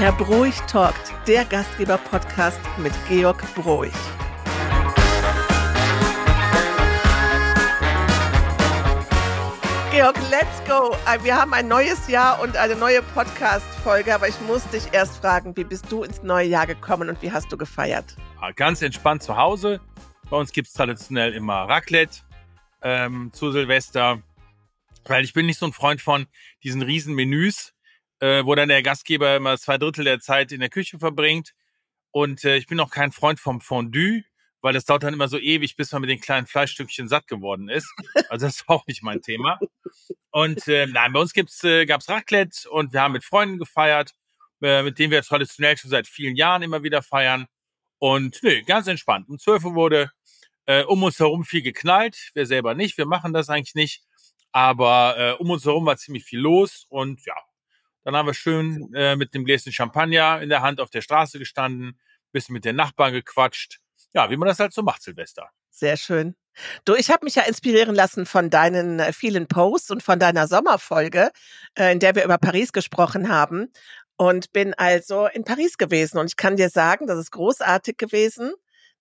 [0.00, 3.92] Herr Broich talkt, der Gastgeber-Podcast mit Georg Broich.
[9.90, 10.96] Georg, let's go.
[11.06, 15.18] Äh, wir haben ein neues Jahr und eine neue Podcast-Folge, aber ich muss dich erst
[15.18, 18.16] fragen, wie bist du ins neue Jahr gekommen und wie hast du gefeiert?
[18.56, 19.82] Ganz entspannt zu Hause.
[20.30, 22.20] Bei uns gibt es traditionell immer Raclette
[22.80, 24.22] ähm, zu Silvester,
[25.04, 26.26] weil ich bin nicht so ein Freund von
[26.64, 27.74] diesen riesen Menüs,
[28.20, 31.52] äh, wo dann der Gastgeber immer zwei Drittel der Zeit in der Küche verbringt.
[32.12, 34.24] Und äh, ich bin auch kein Freund vom Fondue,
[34.60, 37.68] weil das dauert dann immer so ewig, bis man mit den kleinen Fleischstückchen satt geworden
[37.68, 37.92] ist.
[38.28, 39.58] Also das ist auch nicht mein Thema.
[40.30, 44.12] Und äh, nein, bei uns gibt's, äh, gab's Raclette und wir haben mit Freunden gefeiert,
[44.62, 47.46] äh, mit denen wir traditionell schon seit vielen Jahren immer wieder feiern.
[47.98, 49.28] Und nee, ganz entspannt.
[49.28, 50.10] Um 12 Uhr wurde
[50.66, 52.30] äh, um uns herum viel geknallt.
[52.34, 54.02] Wir selber nicht, wir machen das eigentlich nicht.
[54.52, 57.34] Aber äh, um uns herum war ziemlich viel los und ja,
[58.04, 61.38] dann haben wir schön äh, mit dem Gläschen Champagner in der Hand auf der Straße
[61.38, 61.98] gestanden,
[62.32, 63.80] bisschen mit den Nachbarn gequatscht.
[64.14, 65.50] Ja, wie man das halt so macht, Silvester.
[65.70, 66.34] Sehr schön.
[66.84, 70.46] Du, ich habe mich ja inspirieren lassen von deinen äh, vielen Posts und von deiner
[70.46, 71.30] Sommerfolge,
[71.78, 73.72] äh, in der wir über Paris gesprochen haben
[74.16, 78.52] und bin also in Paris gewesen und ich kann dir sagen, das ist großartig gewesen.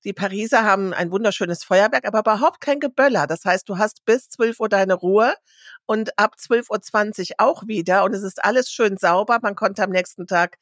[0.06, 3.28] Die Pariser haben ein wunderschönes Feuerwerk, aber überhaupt kein Geböller.
[3.28, 5.34] Das heißt, du hast bis 12 Uhr deine Ruhe
[5.90, 8.04] und ab 12.20 Uhr auch wieder.
[8.04, 9.40] Und es ist alles schön sauber.
[9.42, 10.60] Man konnte am nächsten Tag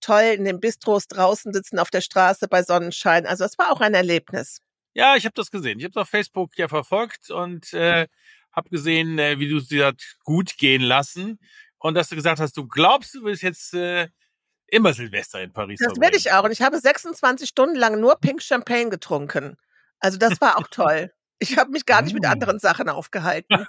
[0.00, 3.26] toll in den Bistros draußen sitzen, auf der Straße bei Sonnenschein.
[3.26, 4.62] Also es war auch ein Erlebnis.
[4.94, 5.78] Ja, ich habe das gesehen.
[5.78, 8.08] Ich habe es auf Facebook ja verfolgt und äh,
[8.50, 9.92] habe gesehen, äh, wie du es dir
[10.24, 11.38] gut gehen lassen.
[11.76, 14.08] Und dass du gesagt hast, du glaubst, du willst jetzt äh,
[14.68, 16.44] immer Silvester in Paris Das werde ich auch.
[16.44, 19.58] Und ich habe 26 Stunden lang nur Pink Champagne getrunken.
[19.98, 21.12] Also das war auch toll.
[21.38, 22.26] Ich habe mich gar nicht mit mm.
[22.26, 23.66] anderen Sachen aufgehalten.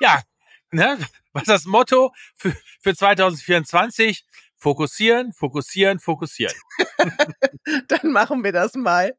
[0.00, 0.22] Ja,
[0.70, 0.98] ne?
[1.32, 4.24] was das Motto für, für 2024?
[4.58, 6.54] Fokussieren, fokussieren, fokussieren.
[7.88, 9.14] Dann machen wir das mal.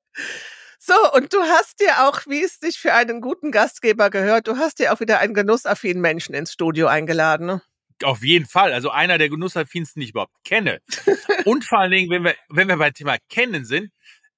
[0.80, 4.58] So, und du hast dir auch, wie es sich für einen guten Gastgeber gehört, du
[4.58, 7.48] hast dir auch wieder einen genussaffinen Menschen ins Studio eingeladen.
[7.48, 7.62] Ne?
[8.04, 8.74] Auf jeden Fall.
[8.74, 10.82] Also einer der Genussaffinsten, die ich überhaupt kenne.
[11.46, 13.92] Und vor allen Dingen, wenn wir, wenn wir beim Thema Kennen sind,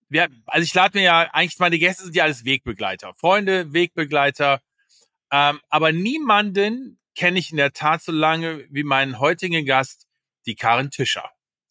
[0.09, 3.13] wir, also ich lade mir ja, eigentlich meine Gäste sind ja alles Wegbegleiter.
[3.13, 4.61] Freunde, Wegbegleiter.
[5.31, 10.07] Ähm, aber niemanden kenne ich in der Tat so lange wie meinen heutigen Gast,
[10.45, 11.29] die Karin Tischer.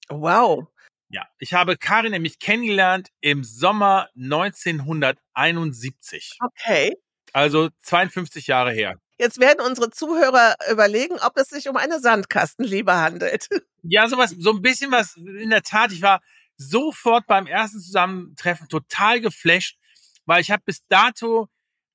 [0.09, 0.67] Wow.
[1.11, 6.37] Ja, ich habe Karin nämlich kennengelernt im Sommer 1971.
[6.41, 6.95] Okay.
[7.33, 9.01] Also 52 Jahre her.
[9.19, 13.49] Jetzt werden unsere Zuhörer überlegen, ob es sich um eine Sandkastenliebe handelt.
[13.91, 16.21] Ja, sowas, so ein bisschen was, in der Tat, ich war
[16.57, 19.79] sofort beim ersten Zusammentreffen total geflasht,
[20.27, 21.49] weil ich habe bis dato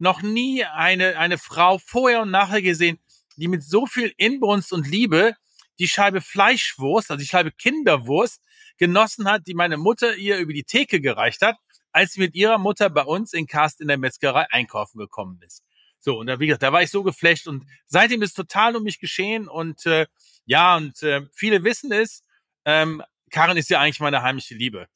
[0.04, 3.00] noch nie eine, eine Frau vorher und nachher gesehen,
[3.38, 5.36] die mit so viel Inbrunst und Liebe
[5.80, 8.44] die Scheibe Fleischwurst, also die Scheibe Kinderwurst,
[8.78, 11.58] genossen hat, die meine Mutter ihr über die Theke gereicht hat,
[11.92, 15.64] als sie mit ihrer Mutter bei uns in Karst in der Metzgerei einkaufen gekommen ist.
[16.00, 18.84] So, und da, wie gesagt, da war ich so geflasht und seitdem ist total um
[18.84, 20.06] mich geschehen und äh,
[20.46, 22.24] ja, und äh, viele wissen es,
[22.66, 24.88] ähm, Karin ist ja eigentlich meine heimliche Liebe.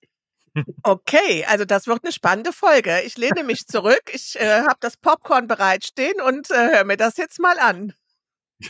[0.83, 3.01] Okay, also das wird eine spannende Folge.
[3.05, 7.17] Ich lehne mich zurück, ich äh, habe das Popcorn bereitstehen und äh, höre mir das
[7.17, 7.93] jetzt mal an.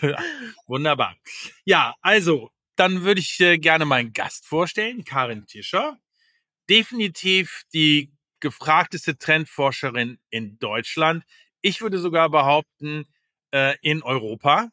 [0.01, 0.17] Ja,
[0.65, 1.15] wunderbar.
[1.63, 5.97] Ja, also, dann würde ich äh, gerne meinen Gast vorstellen, Karin Tischer.
[6.69, 8.11] Definitiv die
[8.41, 11.23] gefragteste Trendforscherin in Deutschland
[11.61, 13.05] ich würde sogar behaupten,
[13.51, 14.69] äh, in Europa.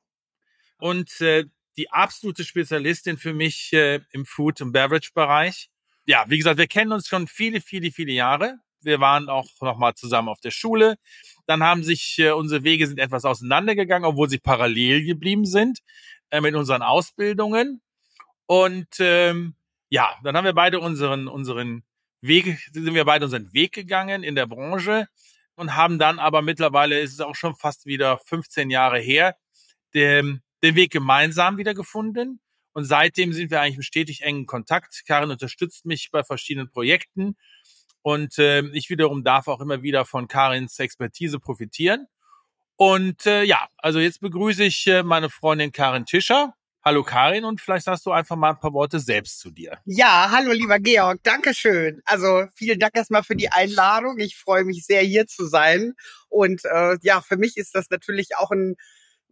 [0.79, 1.45] Und äh,
[1.77, 5.71] die absolute Spezialistin für mich äh, im Food- und Beverage-Bereich.
[6.06, 8.59] Ja, wie gesagt, wir kennen uns schon viele, viele, viele Jahre.
[8.82, 10.97] Wir waren auch noch mal zusammen auf der Schule.
[11.47, 15.78] Dann haben sich äh, unsere Wege sind etwas auseinandergegangen, obwohl sie parallel geblieben sind
[16.31, 17.81] äh, mit unseren Ausbildungen.
[18.47, 19.54] Und ähm,
[19.88, 21.84] ja, dann haben wir beide unseren unseren
[22.21, 25.09] Weg sind wir beide unseren Weg gegangen in der Branche
[25.56, 29.36] und haben dann aber mittlerweile, ist es auch schon fast wieder 15 Jahre her,
[29.92, 32.41] den, den Weg gemeinsam wieder gefunden.
[32.74, 35.04] Und seitdem sind wir eigentlich im stetig engen Kontakt.
[35.06, 37.36] Karin unterstützt mich bei verschiedenen Projekten.
[38.03, 42.06] Und äh, ich wiederum darf auch immer wieder von Karins Expertise profitieren.
[42.76, 46.54] Und äh, ja, also jetzt begrüße ich äh, meine Freundin Karin Tischer.
[46.84, 49.78] Hallo Karin und vielleicht sagst du einfach mal ein paar Worte selbst zu dir.
[49.86, 52.03] Ja, hallo lieber Georg, Dankeschön.
[52.04, 54.18] Also vielen Dank erstmal für die Einladung.
[54.18, 55.94] Ich freue mich sehr hier zu sein.
[56.28, 58.76] Und äh, ja, für mich ist das natürlich auch ein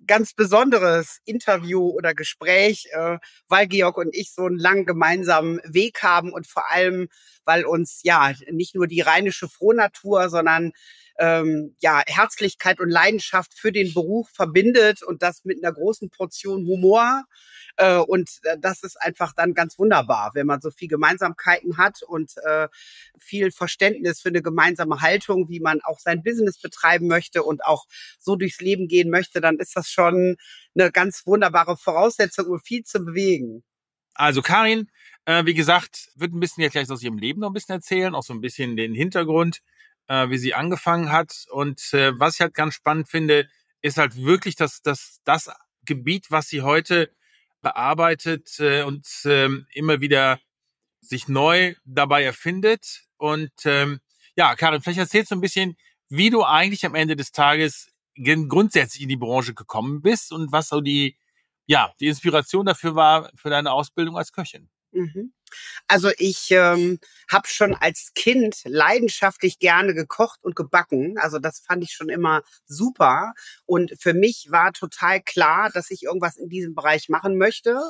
[0.07, 3.19] ganz besonderes Interview oder Gespräch, äh,
[3.49, 7.09] weil Georg und ich so einen langen gemeinsamen Weg haben und vor allem,
[7.45, 10.73] weil uns ja nicht nur die rheinische Frohnatur, sondern
[11.19, 16.67] ähm, ja, Herzlichkeit und Leidenschaft für den Beruf verbindet und das mit einer großen Portion
[16.67, 17.25] Humor.
[17.77, 22.03] Äh, und äh, das ist einfach dann ganz wunderbar, wenn man so viel Gemeinsamkeiten hat
[22.03, 22.69] und äh,
[23.19, 27.87] viel Verständnis für eine gemeinsame Haltung, wie man auch sein Business betreiben möchte und auch
[28.19, 30.37] so durchs Leben gehen möchte, dann ist das schon
[30.75, 33.63] eine ganz wunderbare Voraussetzung, um viel zu bewegen.
[34.15, 34.91] Also Karin,
[35.27, 38.23] wie gesagt, wird ein bisschen jetzt gleich aus ihrem Leben noch ein bisschen erzählen, auch
[38.23, 39.61] so ein bisschen den Hintergrund,
[40.09, 41.45] äh, wie sie angefangen hat.
[41.51, 43.49] Und äh, was ich halt ganz spannend finde,
[43.81, 45.51] ist halt wirklich das, das, das
[45.85, 47.11] Gebiet, was sie heute
[47.61, 50.41] bearbeitet äh, und ähm, immer wieder
[51.01, 53.05] sich neu dabei erfindet.
[53.17, 54.01] Und ähm,
[54.37, 55.77] ja, Karin, vielleicht erzählst du ein bisschen,
[56.09, 57.89] wie du eigentlich am Ende des Tages
[58.49, 61.17] grundsätzlich in die Branche gekommen bist und was so die,
[61.67, 64.69] ja, die Inspiration dafür war für deine Ausbildung als Köchin.
[64.93, 65.33] Mhm.
[65.89, 66.99] Also ich ähm,
[67.31, 71.17] habe schon als Kind leidenschaftlich gerne gekocht und gebacken.
[71.19, 73.33] Also das fand ich schon immer super.
[73.67, 77.81] Und für mich war total klar, dass ich irgendwas in diesem Bereich machen möchte.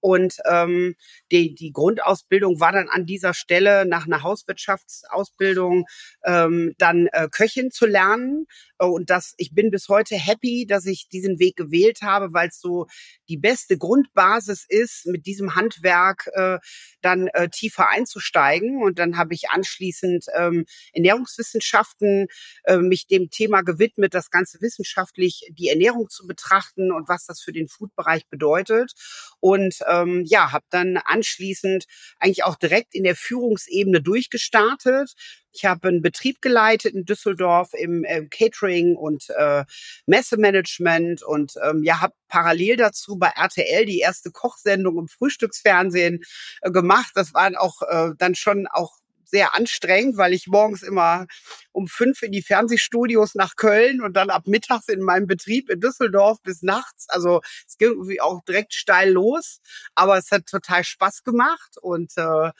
[0.00, 0.94] Und ähm,
[1.32, 5.86] die, die Grundausbildung war dann an dieser Stelle nach einer Hauswirtschaftsausbildung
[6.24, 8.46] ähm, dann äh, Köchin zu lernen.
[8.78, 12.60] Und das, ich bin bis heute happy, dass ich diesen Weg gewählt habe, weil es
[12.60, 12.86] so
[13.28, 16.58] die beste Grundbasis ist, mit diesem Handwerk äh,
[17.08, 18.82] dann äh, tiefer einzusteigen.
[18.82, 22.26] Und dann habe ich anschließend ähm, Ernährungswissenschaften
[22.64, 27.40] äh, mich dem Thema gewidmet, das Ganze wissenschaftlich die Ernährung zu betrachten und was das
[27.40, 28.92] für den Food-Bereich bedeutet.
[29.40, 31.86] Und ähm, ja, habe dann anschließend
[32.18, 35.14] eigentlich auch direkt in der Führungsebene durchgestartet.
[35.52, 39.64] Ich habe einen Betrieb geleitet in Düsseldorf im, im Catering und äh,
[40.06, 46.20] Messemanagement und ähm, ja, habe parallel dazu bei RTL die erste Kochsendung im Frühstücksfernsehen
[46.62, 47.12] äh, gemacht.
[47.14, 48.98] Das waren auch äh, dann schon auch
[49.30, 51.26] sehr anstrengend, weil ich morgens immer
[51.72, 55.80] um fünf in die Fernsehstudios nach Köln und dann ab mittags in meinem Betrieb in
[55.80, 57.08] Düsseldorf bis nachts.
[57.08, 59.60] Also es ging irgendwie auch direkt steil los,
[59.94, 62.50] aber es hat total Spaß gemacht und äh,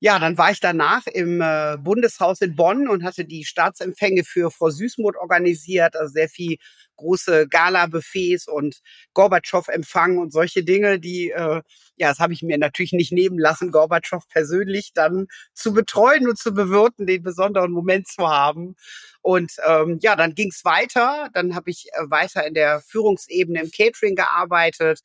[0.00, 4.50] ja, dann war ich danach im äh, Bundeshaus in Bonn und hatte die Staatsempfänge für
[4.50, 6.56] Frau Süßmuth organisiert, also sehr viel
[6.96, 8.80] große Gala-Buffets und
[9.12, 11.62] Gorbatschow-Empfang und solche Dinge, die, äh,
[11.96, 16.38] ja, das habe ich mir natürlich nicht nehmen lassen, Gorbatschow persönlich dann zu betreuen und
[16.38, 18.76] zu bewirten, den besonderen Moment zu haben.
[19.22, 21.30] Und ähm, ja, dann ging es weiter.
[21.32, 25.00] Dann habe ich äh, weiter in der Führungsebene im Catering gearbeitet,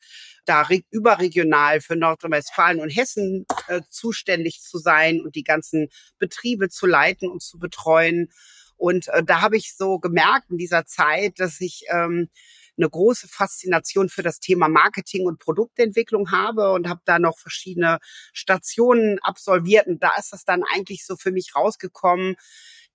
[0.46, 5.88] da überregional für Nordrhein-Westfalen und Hessen äh, zuständig zu sein und die ganzen
[6.18, 8.30] Betriebe zu leiten und zu betreuen.
[8.80, 12.30] Und äh, da habe ich so gemerkt in dieser Zeit, dass ich ähm,
[12.78, 18.00] eine große Faszination für das Thema Marketing und Produktentwicklung habe und habe da noch verschiedene
[18.34, 19.88] Stationen absolviert.
[19.88, 22.36] Und da ist das dann eigentlich so für mich rausgekommen,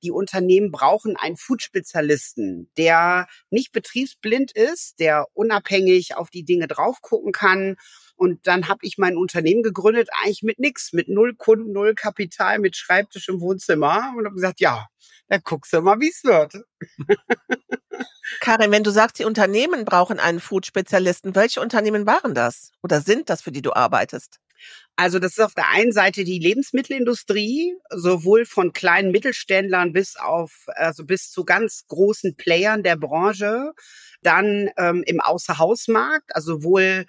[0.03, 7.01] die Unternehmen brauchen einen Food-Spezialisten, der nicht betriebsblind ist, der unabhängig auf die Dinge drauf
[7.01, 7.77] gucken kann.
[8.17, 12.59] Und dann habe ich mein Unternehmen gegründet, eigentlich mit nix, mit null Kunden, null Kapital,
[12.59, 14.87] mit Schreibtisch im Wohnzimmer und habe gesagt, ja,
[15.29, 16.55] dann guckst du mal, wie es wird.
[18.41, 23.31] Karin, wenn du sagst, die Unternehmen brauchen einen Food-Spezialisten, welche Unternehmen waren das oder sind
[23.31, 24.41] das, für die du arbeitest?
[24.97, 30.67] Also das ist auf der einen Seite die Lebensmittelindustrie, sowohl von kleinen Mittelständlern bis auf,
[30.69, 33.73] also bis zu ganz großen Playern der Branche.
[34.23, 37.07] Dann ähm, im Außerhausmarkt, also sowohl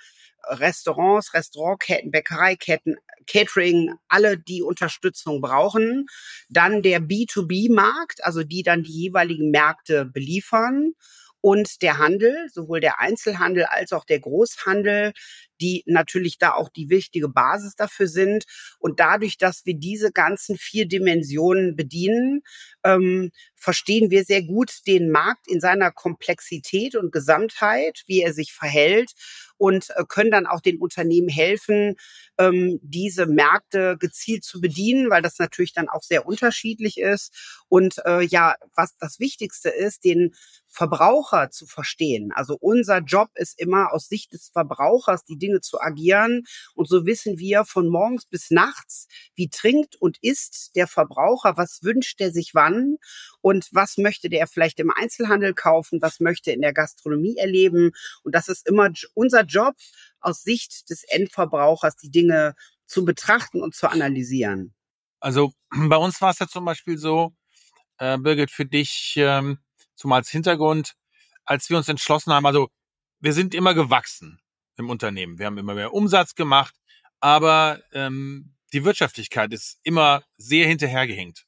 [0.47, 6.05] Restaurants, Restaurantketten, Bäckereiketten, Catering, alle die Unterstützung brauchen.
[6.49, 10.93] Dann der B2B-Markt, also die dann die jeweiligen Märkte beliefern
[11.41, 15.13] und der Handel, sowohl der Einzelhandel als auch der Großhandel,
[15.61, 18.45] die natürlich da auch die wichtige Basis dafür sind.
[18.79, 22.41] Und dadurch, dass wir diese ganzen vier Dimensionen bedienen,
[22.83, 28.53] ähm, verstehen wir sehr gut den Markt in seiner Komplexität und Gesamtheit, wie er sich
[28.53, 29.13] verhält
[29.57, 31.95] und äh, können dann auch den Unternehmen helfen,
[32.37, 37.63] ähm, diese Märkte gezielt zu bedienen, weil das natürlich dann auch sehr unterschiedlich ist.
[37.69, 40.35] Und äh, ja, was das Wichtigste ist, den
[40.67, 42.31] Verbraucher zu verstehen.
[42.33, 46.43] Also unser Job ist immer aus Sicht des Verbrauchers die Dinge zu agieren.
[46.73, 51.83] Und so wissen wir von morgens bis nachts, wie trinkt und isst der Verbraucher, was
[51.83, 52.97] wünscht er sich wann
[53.41, 57.91] und was möchte der vielleicht im Einzelhandel kaufen, was möchte er in der Gastronomie erleben.
[58.23, 59.75] Und das ist immer unser Job
[60.19, 62.55] aus Sicht des Endverbrauchers, die Dinge
[62.87, 64.73] zu betrachten und zu analysieren.
[65.19, 65.53] Also
[65.89, 67.33] bei uns war es ja zum Beispiel so,
[67.97, 69.59] äh, Birgit, für dich, ähm,
[69.95, 70.95] zumal als Hintergrund,
[71.45, 72.69] als wir uns entschlossen haben, also
[73.19, 74.39] wir sind immer gewachsen
[74.77, 75.39] im Unternehmen.
[75.39, 76.75] Wir haben immer mehr Umsatz gemacht,
[77.19, 81.45] aber ähm, die Wirtschaftlichkeit ist immer sehr hinterhergehängt.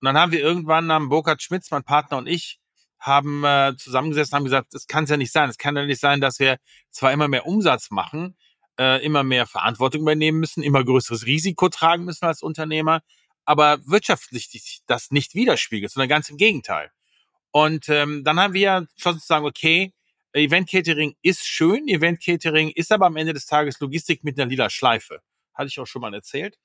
[0.00, 2.58] Und dann haben wir irgendwann, haben Burkhard Schmitz, mein Partner und ich,
[2.98, 5.48] haben äh, zusammengesessen, haben gesagt, das kann es ja nicht sein.
[5.48, 6.58] Es kann ja nicht sein, dass wir
[6.90, 8.36] zwar immer mehr Umsatz machen,
[8.78, 13.02] äh, immer mehr Verantwortung übernehmen müssen, immer größeres Risiko tragen müssen als Unternehmer,
[13.44, 16.90] aber wirtschaftlich das nicht widerspiegelt, sondern ganz im Gegenteil.
[17.52, 19.92] Und ähm, dann haben wir entschlossen zu sagen, okay,
[20.36, 24.48] Event Catering ist schön, Event Catering ist aber am Ende des Tages Logistik mit einer
[24.48, 25.20] lila Schleife.
[25.54, 26.58] Hatte ich auch schon mal erzählt.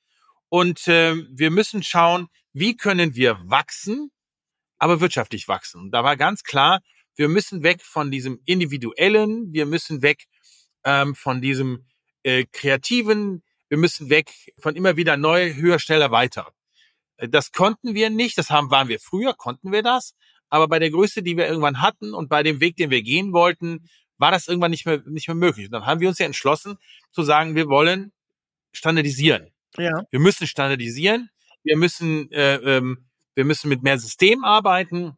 [0.49, 4.11] Und äh, wir müssen schauen, wie können wir wachsen,
[4.77, 5.91] aber wirtschaftlich wachsen.
[5.91, 6.81] Da war ganz klar,
[7.15, 10.25] wir müssen weg von diesem individuellen, wir müssen weg
[10.83, 11.85] ähm, von diesem
[12.23, 16.51] äh, kreativen, wir müssen weg von immer wieder neu, höher, schneller, weiter.
[17.17, 20.15] Äh, das konnten wir nicht, das haben, waren wir früher, konnten wir das.
[20.51, 23.33] Aber bei der Größe, die wir irgendwann hatten und bei dem Weg, den wir gehen
[23.33, 25.65] wollten, war das irgendwann nicht mehr, nicht mehr möglich.
[25.65, 26.77] Und dann haben wir uns ja entschlossen
[27.11, 28.11] zu sagen, wir wollen
[28.73, 29.47] standardisieren.
[29.77, 30.03] Ja.
[30.11, 31.29] Wir müssen standardisieren.
[31.63, 35.13] Wir müssen, äh, ähm, wir müssen mit mehr System arbeiten.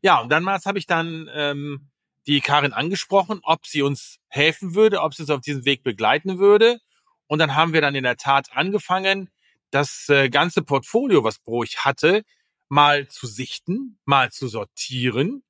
[0.00, 1.88] Ja, und damals habe ich dann ähm,
[2.28, 6.38] die Karin angesprochen, ob sie uns helfen würde, ob sie uns auf diesem Weg begleiten
[6.38, 6.78] würde.
[7.26, 9.28] Und dann haben wir dann in der Tat angefangen,
[9.70, 12.22] das äh, ganze Portfolio, was Broich hatte,
[12.68, 15.42] mal zu sichten, mal zu sortieren.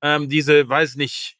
[0.00, 1.36] Ähm, diese, weiß nicht,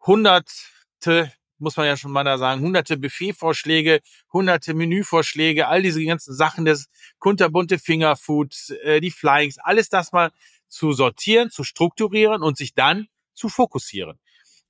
[0.00, 4.00] hunderte muss man ja schon mal da sagen, hunderte Buffetvorschläge,
[4.32, 10.30] hunderte Menüvorschläge, all diese ganzen Sachen, das kunterbunte Fingerfood, äh, die Flyings, alles das mal
[10.68, 14.18] zu sortieren, zu strukturieren und sich dann zu fokussieren.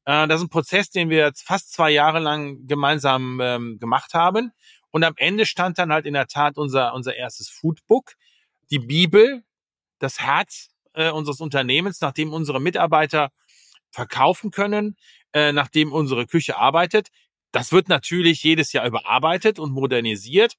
[0.04, 4.14] Äh, das ist ein Prozess, den wir jetzt fast zwei Jahre lang gemeinsam ähm, gemacht
[4.14, 4.52] haben.
[4.90, 8.12] Und am Ende stand dann halt in der Tat unser, unser erstes Foodbook,
[8.70, 9.42] die Bibel,
[9.98, 13.30] das Herz äh, unseres Unternehmens, nachdem unsere Mitarbeiter
[13.90, 14.96] verkaufen können,
[15.32, 17.08] äh, nachdem unsere Küche arbeitet.
[17.52, 20.54] Das wird natürlich jedes Jahr überarbeitet und modernisiert.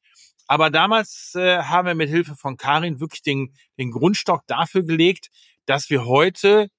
[0.48, 5.30] Aber damals äh, haben wir mit Hilfe von Karin wirklich den, den Grundstock dafür gelegt,
[5.66, 6.70] dass wir heute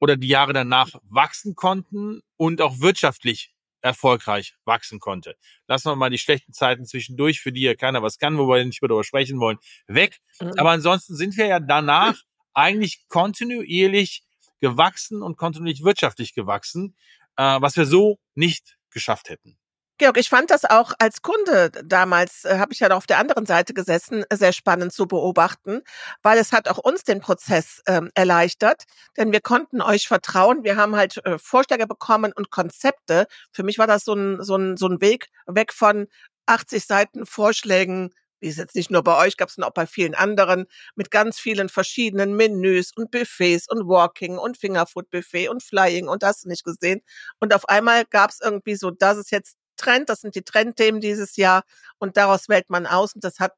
[0.00, 5.36] oder die Jahre danach wachsen konnten und auch wirtschaftlich erfolgreich wachsen konnte.
[5.66, 8.64] Lassen wir mal die schlechten Zeiten zwischendurch, für die ja keiner was kann, wo wir
[8.64, 10.18] nicht mehr darüber sprechen wollen, weg.
[10.40, 10.52] Mhm.
[10.56, 12.16] Aber ansonsten sind wir ja danach
[12.52, 14.24] eigentlich kontinuierlich
[14.60, 16.94] gewachsen und kontinuierlich wirtschaftlich gewachsen
[17.40, 19.58] äh, was wir so nicht geschafft hätten.
[20.00, 23.18] Georg, ich fand das auch als Kunde damals, äh, habe ich ja noch auf der
[23.18, 25.82] anderen Seite gesessen, sehr spannend zu beobachten,
[26.22, 28.84] weil es hat auch uns den Prozess ähm, erleichtert,
[29.18, 30.64] denn wir konnten euch vertrauen.
[30.64, 33.26] Wir haben halt äh, Vorschläge bekommen und Konzepte.
[33.52, 36.06] Für mich war das so ein, so ein, so ein Weg weg von
[36.46, 38.08] 80 Seiten Vorschlägen,
[38.40, 40.64] wie es jetzt nicht nur bei euch, gab es auch bei vielen anderen,
[40.94, 46.22] mit ganz vielen verschiedenen Menüs und Buffets und Walking und Fingerfood Buffet und Flying und
[46.22, 47.02] du nicht gesehen.
[47.38, 51.00] Und auf einmal gab es irgendwie so, das ist jetzt Trend, das sind die Trendthemen
[51.00, 51.64] dieses Jahr
[51.98, 53.54] und daraus wählt man aus und das hat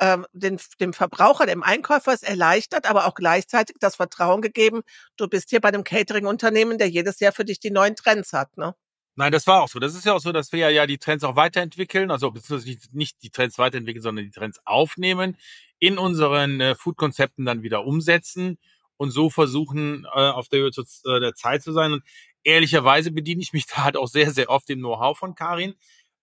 [0.00, 4.82] ähm, den, dem Verbraucher, dem Einkäufer es erleichtert, aber auch gleichzeitig das Vertrauen gegeben,
[5.16, 8.56] du bist hier bei einem Catering-Unternehmen, der jedes Jahr für dich die neuen Trends hat.
[8.56, 8.74] Ne?
[9.14, 9.78] Nein, das war auch so.
[9.78, 13.22] Das ist ja auch so, dass wir ja die Trends auch weiterentwickeln, also beziehungsweise nicht
[13.22, 15.36] die Trends weiterentwickeln, sondern die Trends aufnehmen,
[15.78, 18.58] in unseren äh, Food-Konzepten dann wieder umsetzen
[18.96, 21.92] und so versuchen, äh, auf der Höhe äh, der Zeit zu sein.
[21.92, 22.02] Und
[22.44, 25.74] ehrlicherweise bediene ich mich da halt auch sehr, sehr oft dem Know-how von Karin,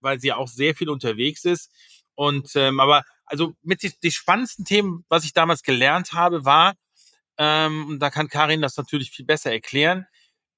[0.01, 1.71] weil sie auch sehr viel unterwegs ist.
[2.15, 6.75] Und ähm, aber also mit die, die spannendsten Themen, was ich damals gelernt habe, war,
[7.37, 10.05] ähm, und da kann Karin das natürlich viel besser erklären,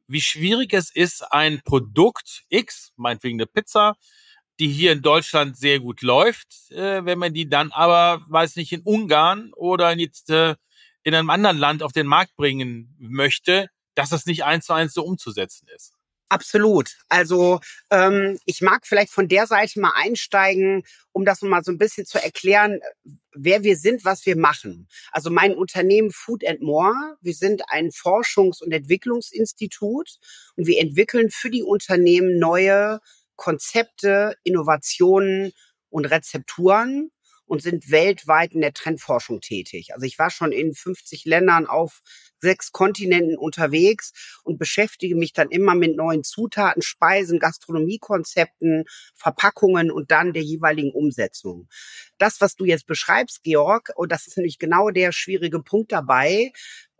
[0.08, 3.96] wie schwierig es ist, ein Produkt X, meinetwegen eine Pizza,
[4.60, 8.72] die hier in Deutschland sehr gut läuft, äh, wenn man die dann aber, weiß nicht,
[8.72, 10.56] in Ungarn oder in, jetzt, äh,
[11.03, 14.94] in einem anderen Land auf den Markt bringen möchte, dass das nicht eins zu eins
[14.94, 15.94] so umzusetzen ist.
[16.32, 16.96] Absolut.
[17.10, 21.78] Also ähm, ich mag vielleicht von der Seite mal einsteigen, um das mal so ein
[21.78, 22.80] bisschen zu erklären,
[23.34, 24.88] wer wir sind, was wir machen.
[25.12, 30.20] Also mein Unternehmen Food and More, wir sind ein Forschungs- und Entwicklungsinstitut
[30.56, 33.02] und wir entwickeln für die Unternehmen neue
[33.36, 35.52] Konzepte, Innovationen
[35.90, 37.12] und Rezepturen
[37.44, 39.94] und sind weltweit in der Trendforschung tätig.
[39.94, 42.00] Also ich war schon in 50 Ländern auf
[42.42, 44.12] sechs Kontinenten unterwegs
[44.44, 50.92] und beschäftige mich dann immer mit neuen Zutaten, Speisen, Gastronomiekonzepten, Verpackungen und dann der jeweiligen
[50.92, 51.68] Umsetzung.
[52.18, 56.52] Das, was du jetzt beschreibst, Georg, und das ist nämlich genau der schwierige Punkt dabei,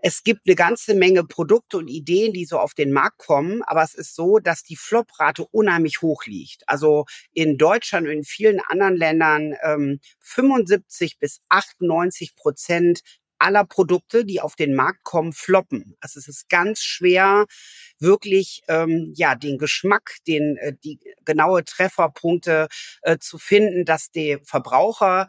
[0.04, 3.84] es gibt eine ganze Menge Produkte und Ideen, die so auf den Markt kommen, aber
[3.84, 6.68] es ist so, dass die Flop-Rate unheimlich hoch liegt.
[6.68, 13.02] Also in Deutschland und in vielen anderen Ländern ähm, 75 bis 98 Prozent
[13.42, 15.96] aller Produkte, die auf den Markt kommen, floppen.
[16.00, 17.46] Also es ist ganz schwer,
[18.00, 22.68] wirklich ähm, ja den Geschmack, den äh, die genaue Trefferpunkte
[23.02, 25.28] äh, zu finden, dass der Verbraucher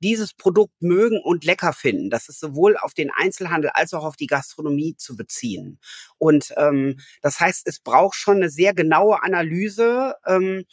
[0.00, 2.10] dieses Produkt mögen und lecker finden.
[2.10, 5.80] Das ist sowohl auf den Einzelhandel als auch auf die Gastronomie zu beziehen.
[6.18, 10.14] Und ähm, das heißt, es braucht schon eine sehr genaue Analyse.
[10.26, 10.64] Ähm,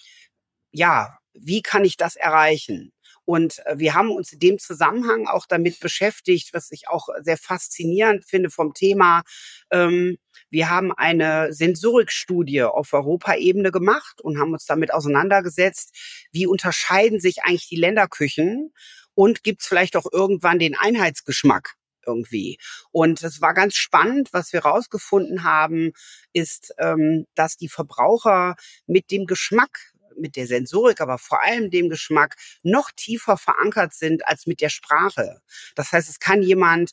[0.71, 2.91] ja, wie kann ich das erreichen?
[3.25, 7.37] Und äh, wir haben uns in dem Zusammenhang auch damit beschäftigt, was ich auch sehr
[7.37, 9.23] faszinierend finde vom Thema.
[9.71, 10.17] Ähm,
[10.49, 15.95] wir haben eine Sensorikstudie auf Europaebene gemacht und haben uns damit auseinandergesetzt,
[16.31, 18.73] wie unterscheiden sich eigentlich die Länderküchen
[19.15, 21.75] und gibt es vielleicht auch irgendwann den Einheitsgeschmack
[22.05, 22.57] irgendwie.
[22.91, 25.93] Und es war ganz spannend, was wir rausgefunden haben,
[26.33, 31.89] ist, ähm, dass die Verbraucher mit dem Geschmack mit der Sensorik, aber vor allem dem
[31.89, 35.41] Geschmack noch tiefer verankert sind als mit der Sprache.
[35.75, 36.91] Das heißt, es kann jemand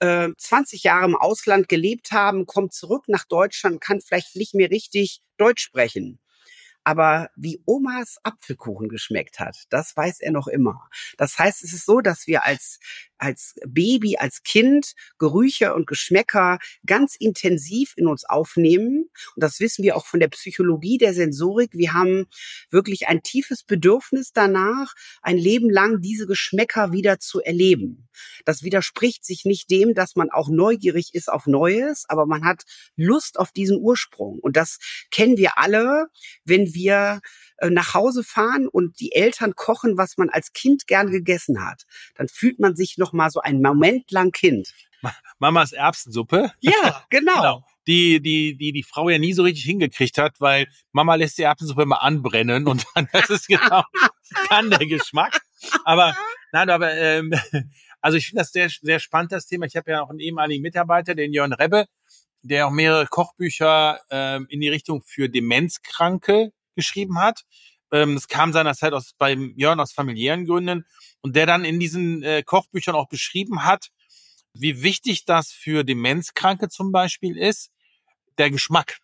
[0.00, 4.70] äh, 20 Jahre im Ausland gelebt haben, kommt zurück nach Deutschland, kann vielleicht nicht mehr
[4.70, 6.20] richtig Deutsch sprechen.
[6.84, 10.88] Aber wie Omas Apfelkuchen geschmeckt hat, das weiß er noch immer.
[11.18, 12.78] Das heißt, es ist so, dass wir als
[13.18, 19.10] als Baby, als Kind Gerüche und Geschmäcker ganz intensiv in uns aufnehmen.
[19.34, 21.70] Und das wissen wir auch von der Psychologie der Sensorik.
[21.72, 22.26] Wir haben
[22.70, 28.08] wirklich ein tiefes Bedürfnis danach, ein Leben lang diese Geschmäcker wieder zu erleben.
[28.44, 32.64] Das widerspricht sich nicht dem, dass man auch neugierig ist auf Neues, aber man hat
[32.96, 34.38] Lust auf diesen Ursprung.
[34.40, 34.78] Und das
[35.10, 36.08] kennen wir alle,
[36.44, 37.20] wenn wir
[37.62, 41.84] nach Hause fahren und die Eltern kochen, was man als Kind gern gegessen hat,
[42.14, 44.72] dann fühlt man sich noch mal so einen Moment lang Kind.
[45.38, 46.52] Mamas Erbsensuppe.
[46.60, 47.34] Ja, genau.
[47.36, 47.64] genau.
[47.86, 51.42] Die, die, die die Frau ja nie so richtig hingekriegt hat, weil Mama lässt die
[51.42, 53.82] Erbsensuppe immer anbrennen und dann das ist genau
[54.48, 55.40] kann der Geschmack.
[55.84, 56.16] Aber
[56.52, 57.32] nein, aber ähm,
[58.00, 59.66] also ich finde das sehr, sehr spannend, das Thema.
[59.66, 61.86] Ich habe ja auch einen ehemaligen Mitarbeiter, den Jörn Rebbe,
[62.42, 67.42] der auch mehrere Kochbücher ähm, in die Richtung für Demenzkranke geschrieben hat.
[67.92, 70.86] Ähm, das kam seinerzeit aus beim Jörn aus familiären Gründen
[71.20, 73.88] und der dann in diesen äh, Kochbüchern auch beschrieben hat,
[74.54, 77.70] wie wichtig das für Demenzkranke zum Beispiel ist,
[78.38, 78.98] der Geschmack.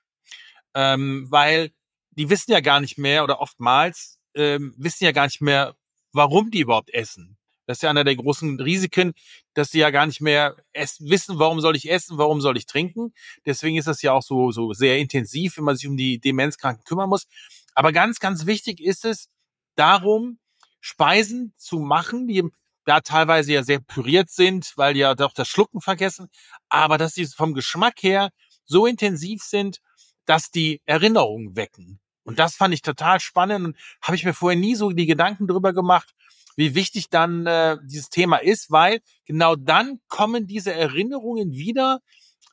[0.74, 1.70] Ähm, weil
[2.12, 5.76] die wissen ja gar nicht mehr oder oftmals ähm, wissen ja gar nicht mehr,
[6.12, 7.36] warum die überhaupt essen.
[7.66, 9.14] Das ist ja einer der großen Risiken,
[9.54, 12.66] dass die ja gar nicht mehr essen, wissen, warum soll ich essen, warum soll ich
[12.66, 13.14] trinken.
[13.46, 16.84] Deswegen ist das ja auch so, so sehr intensiv, wenn man sich um die Demenzkranken
[16.84, 17.26] kümmern muss.
[17.74, 19.28] Aber ganz, ganz wichtig ist es
[19.74, 20.38] darum,
[20.80, 22.48] Speisen zu machen, die
[22.84, 26.28] da teilweise ja sehr püriert sind, weil die ja doch das Schlucken vergessen,
[26.68, 28.30] aber dass sie vom Geschmack her
[28.64, 29.78] so intensiv sind,
[30.26, 32.00] dass die Erinnerungen wecken.
[32.24, 35.46] Und das fand ich total spannend und habe ich mir vorher nie so die Gedanken
[35.46, 36.14] drüber gemacht,
[36.56, 42.00] wie wichtig dann äh, dieses Thema ist, weil genau dann kommen diese Erinnerungen wieder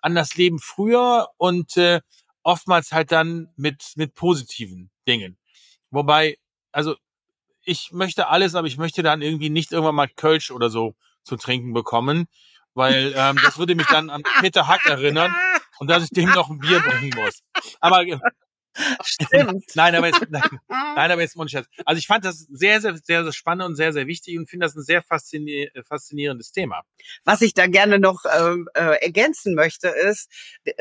[0.01, 2.01] an das Leben früher und äh,
[2.43, 5.38] oftmals halt dann mit mit positiven Dingen.
[5.89, 6.38] Wobei,
[6.71, 6.95] also
[7.63, 11.36] ich möchte alles, aber ich möchte dann irgendwie nicht irgendwann mal Kölsch oder so zu
[11.36, 12.27] trinken bekommen,
[12.73, 15.34] weil ähm, das würde mich dann an Peter Hack erinnern
[15.80, 17.41] und dass ich dem noch ein Bier bringen muss.
[17.80, 18.04] Aber
[19.03, 19.65] Stimmt.
[19.75, 21.67] nein, aber jetzt, nein, nein, aber jetzt Scherz.
[21.86, 24.65] Also ich fand das sehr, sehr, sehr, sehr spannend und sehr, sehr wichtig und finde
[24.65, 26.84] das ein sehr faszinier faszinierendes Thema.
[27.23, 30.29] Was ich da gerne noch äh, äh, ergänzen möchte, ist,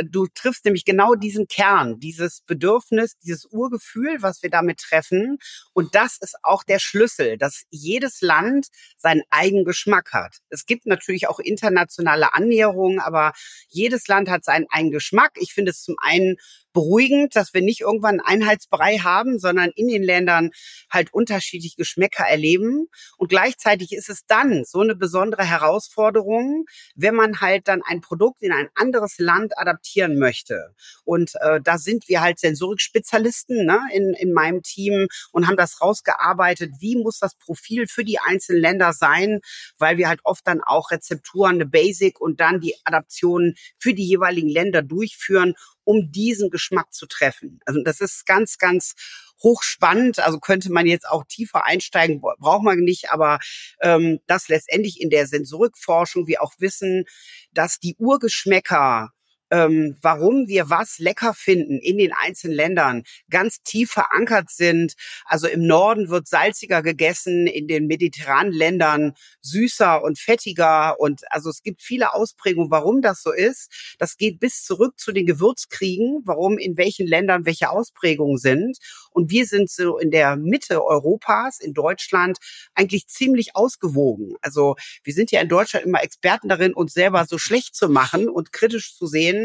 [0.05, 5.39] du triffst nämlich genau diesen Kern, dieses Bedürfnis, dieses Urgefühl, was wir damit treffen.
[5.73, 10.39] Und das ist auch der Schlüssel, dass jedes Land seinen eigenen Geschmack hat.
[10.49, 13.33] Es gibt natürlich auch internationale Annäherungen, aber
[13.69, 15.33] jedes Land hat seinen eigenen Geschmack.
[15.41, 16.37] Ich finde es zum einen
[16.73, 20.51] beruhigend, dass wir nicht irgendwann Einheitsbrei haben, sondern in den Ländern
[20.91, 22.89] halt unterschiedliche Geschmäcker erleben.
[23.17, 28.43] Und gleichzeitig ist es dann so eine besondere Herausforderung, wenn man halt dann ein Produkt
[28.43, 30.75] in ein anderes Land adaptieren möchte.
[31.05, 35.81] Und äh, da sind wir halt Sensorik-Spezialisten ne, in, in meinem Team und haben das
[35.81, 39.41] rausgearbeitet, wie muss das Profil für die einzelnen Länder sein,
[39.79, 44.07] weil wir halt oft dann auch Rezepturen, eine Basic und dann die Adaptionen für die
[44.07, 47.61] jeweiligen Länder durchführen um diesen Geschmack zu treffen.
[47.67, 48.95] Also das ist ganz, ganz
[49.43, 50.19] hochspannend.
[50.19, 53.39] Also könnte man jetzt auch tiefer einsteigen, braucht man nicht, aber
[53.81, 57.05] ähm, das letztendlich in der Sensorikforschung wir auch wissen,
[57.53, 59.11] dass die Urgeschmäcker
[59.51, 64.95] ähm, warum wir was lecker finden in den einzelnen Ländern, ganz tief verankert sind.
[65.25, 70.99] Also im Norden wird salziger gegessen, in den mediterranen Ländern süßer und fettiger.
[71.01, 73.97] Und also es gibt viele Ausprägungen, warum das so ist.
[73.99, 78.79] Das geht bis zurück zu den Gewürzkriegen, warum in welchen Ländern welche Ausprägungen sind.
[79.11, 82.39] Und wir sind so in der Mitte Europas, in Deutschland,
[82.75, 84.37] eigentlich ziemlich ausgewogen.
[84.41, 88.29] Also wir sind ja in Deutschland immer Experten darin, uns selber so schlecht zu machen
[88.29, 89.40] und kritisch zu sehen,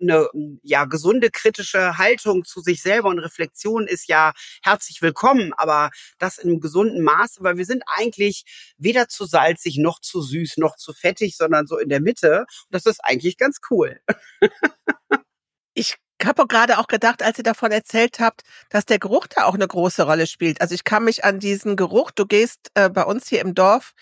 [0.00, 0.28] eine
[0.62, 6.38] ja gesunde kritische Haltung zu sich selber und Reflexion ist ja herzlich willkommen, aber das
[6.38, 8.44] in einem gesunden Maße, weil wir sind eigentlich
[8.78, 12.46] weder zu salzig noch zu süß noch zu fettig, sondern so in der Mitte.
[12.70, 14.00] Das ist eigentlich ganz cool.
[15.74, 15.96] ich
[16.26, 19.66] habe gerade auch gedacht, als ihr davon erzählt habt, dass der Geruch da auch eine
[19.66, 20.60] große Rolle spielt.
[20.60, 23.92] Also ich kann mich an diesen Geruch, du gehst äh, bei uns hier im Dorf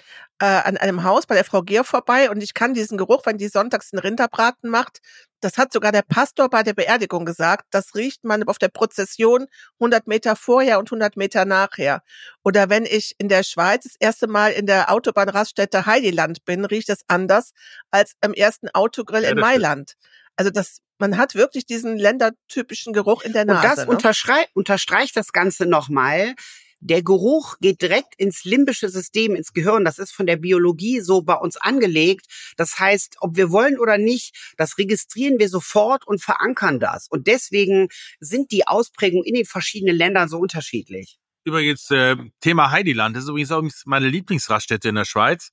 [0.40, 3.38] äh, an einem Haus bei der Frau Gehr vorbei und ich kann diesen Geruch, wenn
[3.38, 5.00] die sonntags einen Rinderbraten macht,
[5.42, 9.46] das hat sogar der Pastor bei der Beerdigung gesagt, das riecht man auf der Prozession
[9.80, 12.02] 100 Meter vorher und 100 Meter nachher.
[12.44, 16.88] Oder wenn ich in der Schweiz das erste Mal in der Autobahnraststätte Heililand bin, riecht
[16.90, 17.52] es anders
[17.90, 19.96] als im ersten Autogrill ja, in Mailand.
[20.36, 23.58] Also das man hat wirklich diesen ländertypischen Geruch in der Nase.
[23.58, 23.90] Und das ne?
[23.90, 26.34] unterstreicht, unterstreicht das Ganze nochmal.
[26.78, 29.84] Der Geruch geht direkt ins limbische System, ins Gehirn.
[29.84, 32.26] Das ist von der Biologie so bei uns angelegt.
[32.56, 37.08] Das heißt, ob wir wollen oder nicht, das registrieren wir sofort und verankern das.
[37.08, 37.88] Und deswegen
[38.20, 41.18] sind die Ausprägungen in den verschiedenen Ländern so unterschiedlich.
[41.44, 45.50] Übrigens, äh, Thema Heidiland, das ist übrigens auch meine Lieblingsraststätte in der Schweiz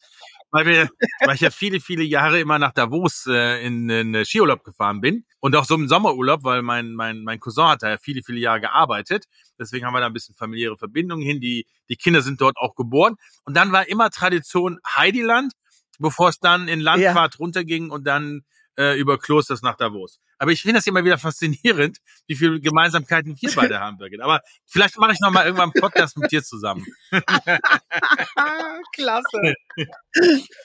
[0.52, 0.90] weil wir,
[1.26, 5.26] weil ich ja viele, viele Jahre immer nach Davos äh, in, in Skiurlaub gefahren bin
[5.40, 8.40] und auch so im Sommerurlaub, weil mein, mein, mein Cousin hat da ja viele, viele
[8.40, 9.26] Jahre gearbeitet.
[9.60, 11.40] Deswegen haben wir da ein bisschen familiäre Verbindungen hin.
[11.40, 13.16] Die, die Kinder sind dort auch geboren.
[13.44, 15.54] Und dann war immer Tradition Heidiland,
[16.00, 17.38] bevor es dann in Landfahrt ja.
[17.40, 18.42] runterging und dann
[18.78, 20.20] äh, über Klosters nach Davos.
[20.40, 24.22] Aber ich finde das immer wieder faszinierend, wie viele Gemeinsamkeiten wir beide haben, Birgit.
[24.22, 26.86] Aber vielleicht mache ich noch mal irgendwann einen Podcast mit dir zusammen.
[28.94, 29.54] Klasse.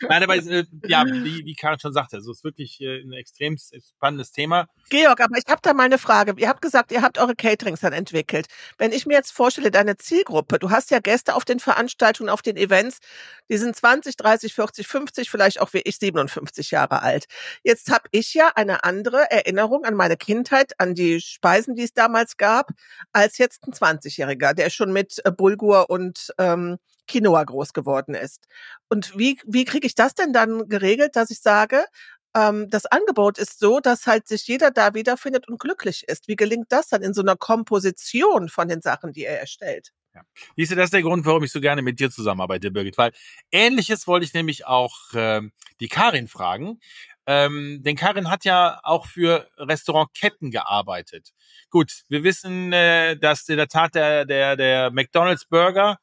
[0.08, 3.12] Nein, aber äh, ja, wie, wie Karin schon sagte, also es ist wirklich äh, ein
[3.12, 4.68] extrem spannendes Thema.
[4.90, 6.34] Georg, aber ich habe da mal eine Frage.
[6.36, 8.46] Ihr habt gesagt, ihr habt eure Caterings dann entwickelt.
[8.78, 12.42] Wenn ich mir jetzt vorstelle, deine Zielgruppe, du hast ja Gäste auf den Veranstaltungen, auf
[12.42, 12.98] den Events,
[13.50, 17.26] die sind 20, 30, 40, 50, vielleicht auch wie ich 57 Jahre alt.
[17.64, 21.92] Jetzt habe ich ja eine andere Erinnerung an meine Kindheit, an die Speisen, die es
[21.92, 22.70] damals gab,
[23.12, 28.46] als jetzt ein 20-Jähriger, der schon mit äh, Bulgur und ähm, Quinoa groß geworden ist.
[28.88, 31.84] Und wie, wie kriege ich das denn dann geregelt, dass ich sage,
[32.34, 36.28] ähm, das Angebot ist so, dass halt sich jeder da wiederfindet und glücklich ist.
[36.28, 39.92] Wie gelingt das dann in so einer Komposition von den Sachen, die er erstellt?
[40.14, 40.22] Ja.
[40.56, 43.12] Siehst du, das ist der Grund, warum ich so gerne mit dir zusammenarbeite, Birgit, weil
[43.50, 46.80] ähnliches wollte ich nämlich auch ähm, die Karin fragen.
[47.26, 51.30] Ähm, denn Karin hat ja auch für Restaurantketten gearbeitet.
[51.70, 55.98] Gut, wir wissen, äh, dass in der Tat der, der, der McDonald's Burger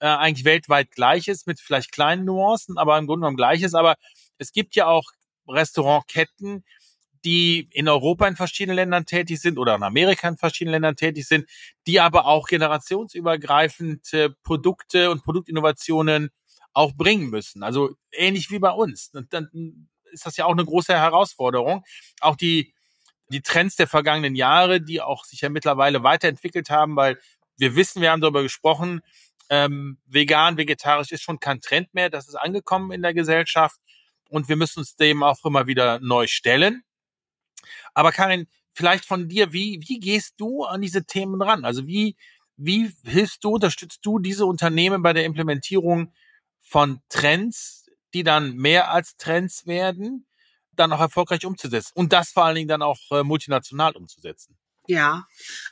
[0.00, 3.74] äh, eigentlich weltweit gleich ist, mit vielleicht kleinen Nuancen, aber im Grunde genommen gleich ist.
[3.74, 3.96] Aber
[4.38, 5.04] es gibt ja auch
[5.46, 6.64] Restaurantketten,
[7.24, 11.26] die in Europa in verschiedenen Ländern tätig sind oder in Amerika in verschiedenen Ländern tätig
[11.26, 11.48] sind,
[11.86, 16.30] die aber auch generationsübergreifend äh, Produkte und Produktinnovationen
[16.72, 17.62] auch bringen müssen.
[17.62, 19.10] Also ähnlich wie bei uns.
[19.12, 21.84] Und dann ist das ja auch eine große Herausforderung.
[22.20, 22.74] Auch die,
[23.28, 27.18] die Trends der vergangenen Jahre, die auch sich ja mittlerweile weiterentwickelt haben, weil
[27.56, 29.00] wir wissen, wir haben darüber gesprochen,
[29.48, 32.10] ähm, vegan, vegetarisch ist schon kein Trend mehr.
[32.10, 33.78] Das ist angekommen in der Gesellschaft
[34.28, 36.82] und wir müssen uns dem auch immer wieder neu stellen.
[37.94, 41.64] Aber Karin, vielleicht von dir, wie, wie gehst du an diese Themen ran?
[41.64, 42.16] Also wie,
[42.56, 46.12] wie hilfst du, unterstützt du diese Unternehmen bei der Implementierung
[46.60, 47.81] von Trends,
[48.14, 50.26] die dann mehr als Trends werden,
[50.72, 54.56] dann auch erfolgreich umzusetzen und das vor allen Dingen dann auch äh, multinational umzusetzen?
[54.88, 55.26] Ja,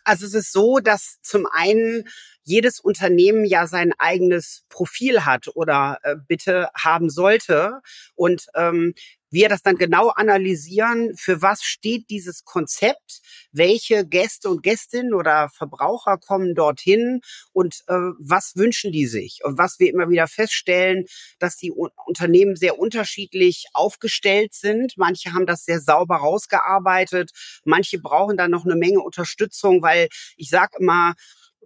[0.05, 2.09] also es ist so, dass zum einen
[2.44, 7.81] jedes Unternehmen ja sein eigenes Profil hat oder äh, bitte haben sollte.
[8.14, 8.94] Und ähm,
[9.31, 13.20] wir das dann genau analysieren, für was steht dieses Konzept,
[13.53, 17.20] welche Gäste und Gästinnen oder Verbraucher kommen dorthin
[17.53, 19.40] und äh, was wünschen die sich.
[19.44, 21.05] Und was wir immer wieder feststellen,
[21.38, 24.94] dass die Unternehmen sehr unterschiedlich aufgestellt sind.
[24.96, 27.31] Manche haben das sehr sauber rausgearbeitet,
[27.64, 31.14] manche brauchen dann noch eine Menge Unterstützung, weil ich sage immer,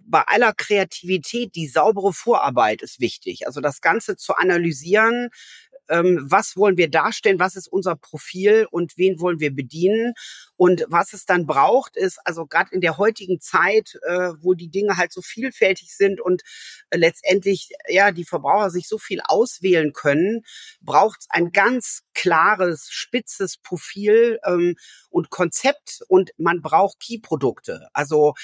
[0.06, 3.46] bei aller Kreativität die saubere Vorarbeit ist wichtig.
[3.46, 5.30] Also das Ganze zu analysieren,
[5.88, 10.14] ähm, was wollen wir darstellen, was ist unser Profil und wen wollen wir bedienen.
[10.56, 14.70] Und was es dann braucht, ist also gerade in der heutigen Zeit, äh, wo die
[14.70, 16.42] Dinge halt so vielfältig sind und
[16.90, 20.42] äh, letztendlich ja die Verbraucher sich so viel auswählen können,
[20.80, 24.76] braucht es ein ganz klares, spitzes Profil ähm,
[25.10, 27.88] und Konzept und man braucht Key-Produkte.
[27.92, 28.34] Also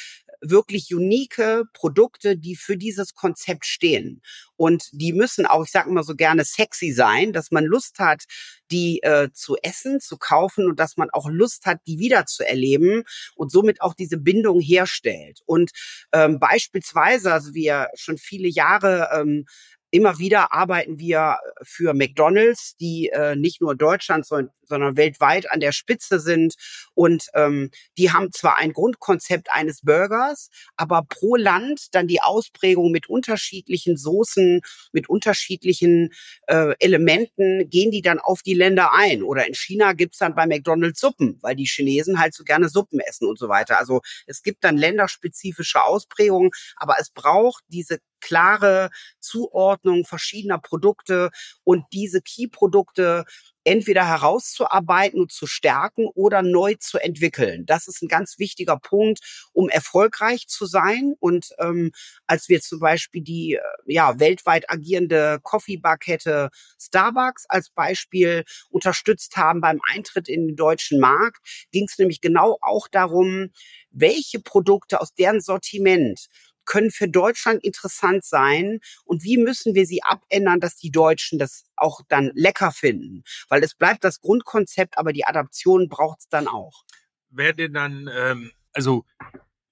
[0.41, 4.23] wirklich unique Produkte, die für dieses Konzept stehen.
[4.57, 8.25] Und die müssen auch, ich sage immer so gerne, sexy sein, dass man Lust hat,
[8.71, 12.47] die äh, zu essen, zu kaufen und dass man auch Lust hat, die wieder zu
[12.47, 13.03] erleben
[13.35, 15.41] und somit auch diese Bindung herstellt.
[15.47, 15.71] Und
[16.13, 19.47] ähm, beispielsweise, also wir schon viele Jahre ähm,
[19.93, 25.61] Immer wieder arbeiten wir für McDonald's, die äh, nicht nur Deutschland, sondern, sondern weltweit an
[25.61, 26.55] der Spitze sind.
[26.95, 32.91] Und ähm, die haben zwar ein Grundkonzept eines Burgers, aber pro Land dann die Ausprägung
[32.91, 36.13] mit unterschiedlichen Soßen, mit unterschiedlichen
[36.47, 39.23] äh, Elementen, gehen die dann auf die Länder ein.
[39.23, 43.01] Oder in China gibt's dann bei McDonald's Suppen, weil die Chinesen halt so gerne Suppen
[43.01, 43.79] essen und so weiter.
[43.79, 51.31] Also es gibt dann länderspezifische Ausprägungen, aber es braucht diese klare Zuordnung verschiedener Produkte
[51.65, 53.25] und diese Key-Produkte
[53.65, 57.67] entweder herauszuarbeiten und zu stärken oder neu zu entwickeln.
[57.67, 59.21] Das ist ein ganz wichtiger Punkt,
[59.53, 61.15] um erfolgreich zu sein.
[61.21, 61.93] Und ähm,
[62.27, 69.61] als wir zum Beispiel die äh, ja weltweit agierende Coffee-Bar-Kette Starbucks als Beispiel unterstützt haben
[69.61, 73.51] beim Eintritt in den deutschen Markt, ging es nämlich genau auch darum,
[73.91, 76.29] welche Produkte aus deren Sortiment
[76.65, 81.65] können für Deutschland interessant sein und wie müssen wir sie abändern, dass die Deutschen das
[81.77, 83.25] auch dann lecker finden.
[83.49, 86.85] Weil es bleibt das Grundkonzept, aber die Adaption braucht es dann auch.
[87.31, 89.05] Wer denn dann, ähm, also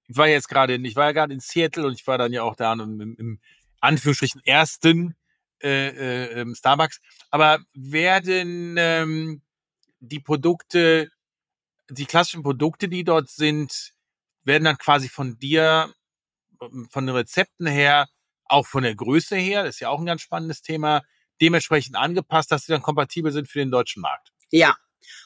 [0.07, 2.43] ich war jetzt gerade, ich war ja gerade in Seattle und ich war dann ja
[2.43, 3.39] auch da im, im, im
[3.79, 5.15] Anführungsstrichen ersten
[5.61, 6.99] äh, äh, ähm, Starbucks.
[7.31, 9.41] Aber werden ähm,
[9.99, 11.11] die Produkte,
[11.89, 13.93] die klassischen Produkte, die dort sind,
[14.43, 15.93] werden dann quasi von dir
[16.89, 18.07] von den Rezepten her,
[18.45, 21.03] auch von der Größe her, das ist ja auch ein ganz spannendes Thema,
[21.41, 24.31] dementsprechend angepasst, dass sie dann kompatibel sind für den deutschen Markt.
[24.51, 24.75] Ja,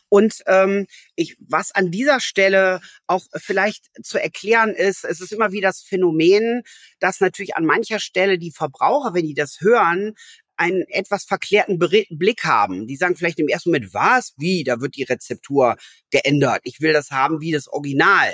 [0.09, 5.51] und ähm, ich, was an dieser Stelle auch vielleicht zu erklären ist, es ist immer
[5.51, 6.63] wieder das Phänomen,
[6.99, 10.13] dass natürlich an mancher Stelle die Verbraucher, wenn die das hören,
[10.55, 12.85] einen etwas verklärten Blick haben.
[12.85, 14.33] Die sagen vielleicht im ersten Moment, was?
[14.37, 14.63] Wie?
[14.63, 15.77] Da wird die Rezeptur
[16.11, 16.61] geändert.
[16.63, 18.31] Ich will das haben wie das Original.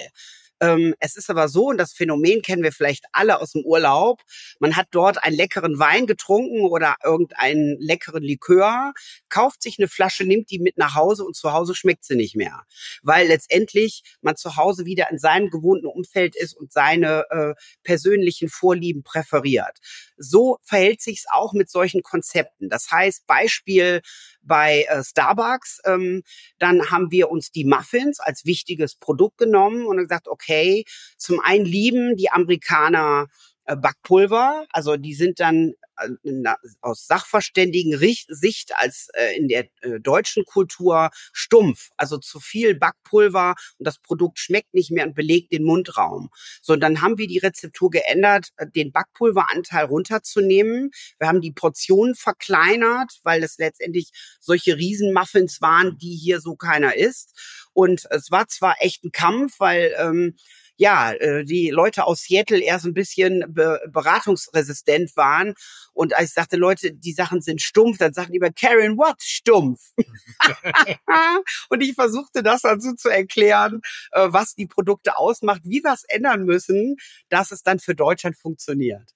[0.62, 4.22] Ähm, es ist aber so, und das Phänomen kennen wir vielleicht alle aus dem Urlaub,
[4.60, 8.94] man hat dort einen leckeren Wein getrunken oder irgendeinen leckeren Likör,
[9.30, 12.36] kauft sich eine Flasche, nimmt die mit nach Hause und zu Hause schmeckt sie nicht
[12.36, 12.64] mehr.
[13.02, 18.50] Weil letztendlich man zu Hause wieder in seinem gewohnten Umfeld ist und seine äh, persönlichen
[18.50, 19.78] Vorlieben präferiert.
[20.20, 22.70] So verhält sich's auch mit solchen Konzepten.
[22.70, 24.02] Das heißt, Beispiel
[24.42, 26.24] bei äh, Starbucks, ähm,
[26.60, 30.86] dann haben wir uns die Muffins als wichtiges Produkt genommen und gesagt, okay,
[31.18, 33.28] zum einen lieben die Amerikaner
[33.76, 34.66] Backpulver.
[34.72, 37.98] Also die sind dann äh, aus sachverständigen
[38.30, 39.68] Sicht als äh, in der
[40.00, 41.90] deutschen Kultur stumpf.
[41.98, 46.30] Also zu viel Backpulver und das Produkt schmeckt nicht mehr und belegt den Mundraum.
[46.62, 50.92] So, dann haben wir die Rezeptur geändert, den Backpulveranteil runterzunehmen.
[51.18, 56.96] Wir haben die Portionen verkleinert, weil es letztendlich solche Riesenmuffins waren, die hier so keiner
[56.96, 57.38] isst.
[57.74, 60.36] Und es war zwar echt ein Kampf, weil ähm,
[60.80, 65.54] ja, äh, die Leute aus Seattle erst ein bisschen be beratungsresistent waren.
[65.92, 69.22] Und als ich sagte, Leute, die Sachen sind stumpf, dann sagten die immer, Karen, what?
[69.22, 69.82] Stumpf.
[71.70, 75.92] und ich versuchte das dann so zu erklären, äh, was die Produkte ausmacht, wie wir
[75.92, 76.96] es ändern müssen,
[77.28, 79.12] dass es dann für Deutschland funktioniert.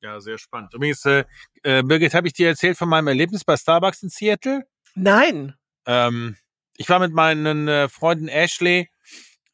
[0.00, 0.72] Ja, sehr spannend.
[0.72, 1.24] Übrigens, äh,
[1.64, 4.62] äh, Birgit, habe ich dir erzählt von meinem Erlebnis bei Starbucks in Seattle?
[4.94, 5.54] Nein.
[5.84, 6.36] Ähm,
[6.76, 8.88] ich war mit meinen äh, Freunden Ashley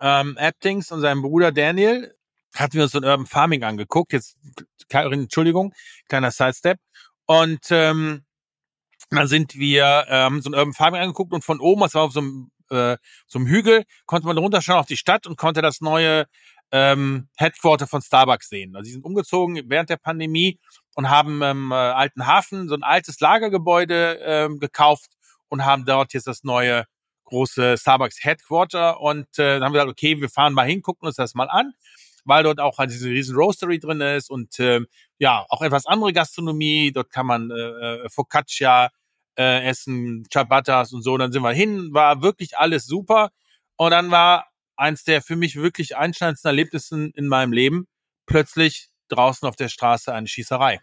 [0.01, 2.15] ähm, Aptings und seinem Bruder Daniel
[2.55, 4.13] hatten wir uns so ein Urban Farming angeguckt.
[4.13, 4.37] Jetzt,
[4.89, 5.73] Entschuldigung,
[6.09, 6.79] kleiner Sidestep.
[7.27, 8.25] Und ähm,
[9.11, 12.13] dann sind wir ähm, so ein Urban Farming angeguckt und von oben, das war auf
[12.13, 15.81] so einem, äh, so einem Hügel, konnte man runterschauen auf die Stadt und konnte das
[15.81, 16.27] neue
[16.71, 18.75] ähm, Headquarter von Starbucks sehen.
[18.75, 20.59] Also sie sind umgezogen während der Pandemie
[20.95, 25.11] und haben ähm, äh, alten Hafen so ein altes Lagergebäude ähm, gekauft
[25.49, 26.85] und haben dort jetzt das neue
[27.25, 31.07] große Starbucks Headquarter und äh, dann haben wir gesagt, okay, wir fahren mal hin, gucken
[31.07, 31.73] uns das mal an,
[32.25, 34.81] weil dort auch halt diese riesen Roastery drin ist und äh,
[35.19, 38.91] ja, auch etwas andere Gastronomie, dort kann man äh, äh, Focaccia
[39.37, 43.31] äh, essen, Ciabattas und so, dann sind wir hin, war wirklich alles super
[43.77, 47.87] und dann war eins der für mich wirklich einschneidendsten Erlebnisse in meinem Leben
[48.27, 50.81] plötzlich draußen auf der Straße eine Schießerei.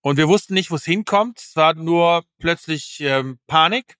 [0.00, 1.38] Und wir wussten nicht, wo es hinkommt.
[1.38, 3.96] Es war nur plötzlich ähm, Panik.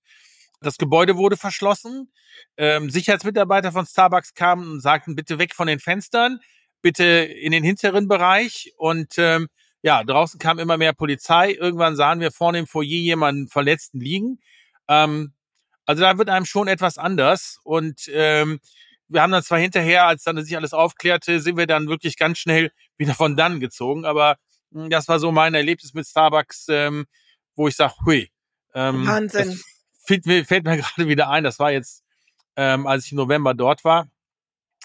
[0.63, 2.13] Das Gebäude wurde verschlossen.
[2.57, 6.41] Ähm, Sicherheitsmitarbeiter von Starbucks kamen und sagten, bitte weg von den Fenstern,
[6.81, 8.73] bitte in den hinteren Bereich.
[8.77, 9.49] Und ähm,
[9.83, 11.53] ja, draußen kam immer mehr Polizei.
[11.53, 14.39] Irgendwann sahen wir vorne im Foyer jemanden Verletzten liegen.
[14.89, 15.33] Ähm,
[15.85, 17.59] also da wird einem schon etwas anders.
[17.65, 18.61] Und ähm,
[19.09, 22.39] wir haben dann zwar hinterher, als dann sich alles aufklärte, sind wir dann wirklich ganz
[22.39, 24.05] schnell wieder von dann gezogen.
[24.05, 24.37] Aber
[24.73, 27.07] hm, das war so mein Erlebnis mit Starbucks, ähm,
[27.57, 28.31] wo ich sage, hui.
[28.75, 29.61] Ähm, Wahnsinn
[30.05, 32.05] fällt mir, fällt mir gerade wieder ein, das war jetzt,
[32.57, 34.09] ähm, als ich im November dort war.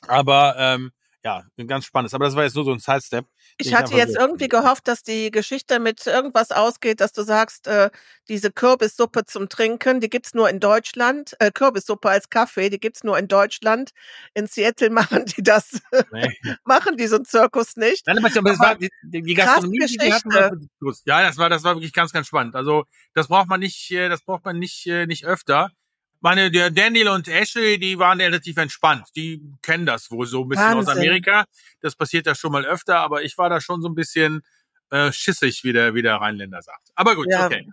[0.07, 0.91] Aber ähm,
[1.27, 2.13] ja, ganz spannendes.
[2.13, 3.25] Aber das war jetzt nur so ein Sidestep.
[3.57, 7.67] Ich hatte jetzt so irgendwie gehofft, dass die Geschichte mit irgendwas ausgeht, dass du sagst,
[7.67, 7.89] äh,
[8.29, 11.35] diese Kürbissuppe zum Trinken, die gibt's nur in Deutschland.
[11.39, 13.91] Äh, Kürbissuppe als Kaffee, die gibt's nur in Deutschland.
[14.35, 15.81] In Seattle machen die das,
[16.13, 16.29] nee.
[16.63, 18.07] machen die so einen Zirkus nicht.
[18.07, 20.51] Nein, aber, aber das war die, die Gastronomie, die hatten, war,
[21.05, 22.55] ja, das war, das war wirklich ganz, ganz spannend.
[22.55, 25.71] Also das braucht man nicht, äh, das braucht man nicht, äh, nicht öfter
[26.21, 29.07] meine, der Daniel und Ashley, die waren relativ entspannt.
[29.15, 30.91] Die kennen das wohl so ein bisschen Wahnsinn.
[30.91, 31.45] aus Amerika.
[31.81, 34.41] Das passiert ja schon mal öfter, aber ich war da schon so ein bisschen
[34.89, 36.91] äh, schissig, wie der, wie der Rheinländer sagt.
[36.95, 37.45] Aber gut, ja.
[37.45, 37.67] okay.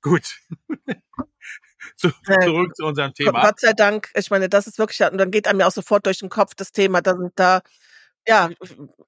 [0.00, 0.38] Gut.
[1.96, 2.10] zu,
[2.42, 3.42] zurück zu unserem Thema.
[3.42, 6.06] Gott sei Dank, ich meine, das ist wirklich, und dann geht einem ja auch sofort
[6.06, 7.62] durch den Kopf das Thema, da sind da
[8.26, 8.50] ja,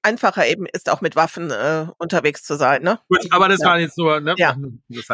[0.03, 2.83] einfacher eben ist auch mit Waffen äh, unterwegs zu sein.
[2.83, 2.99] Ne?
[3.09, 3.67] Gut, aber das ja.
[3.67, 4.19] war jetzt nur.
[4.19, 4.35] Ne?
[4.37, 4.55] Ja.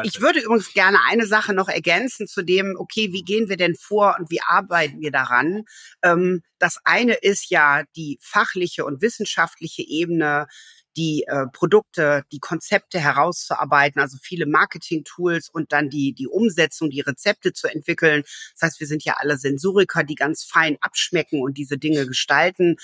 [0.03, 3.75] Ich würde übrigens gerne eine Sache noch ergänzen zu dem, okay, wie gehen wir denn
[3.75, 5.63] vor und wie arbeiten wir daran?
[6.01, 10.47] Ähm, das eine ist ja die fachliche und wissenschaftliche Ebene
[10.95, 17.01] die äh, Produkte, die Konzepte herauszuarbeiten, also viele Marketing-Tools und dann die, die Umsetzung, die
[17.01, 18.23] Rezepte zu entwickeln.
[18.53, 22.77] Das heißt, wir sind ja alle Sensoriker, die ganz fein abschmecken und diese Dinge gestalten.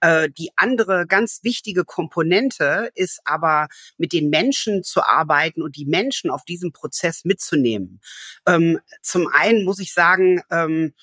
[0.00, 5.86] Äh, die andere ganz wichtige Komponente ist aber, mit den Menschen zu arbeiten und die
[5.86, 8.00] Menschen auf diesem Prozess mitzunehmen.
[8.46, 10.94] Ähm, zum einen muss ich sagen, ähm,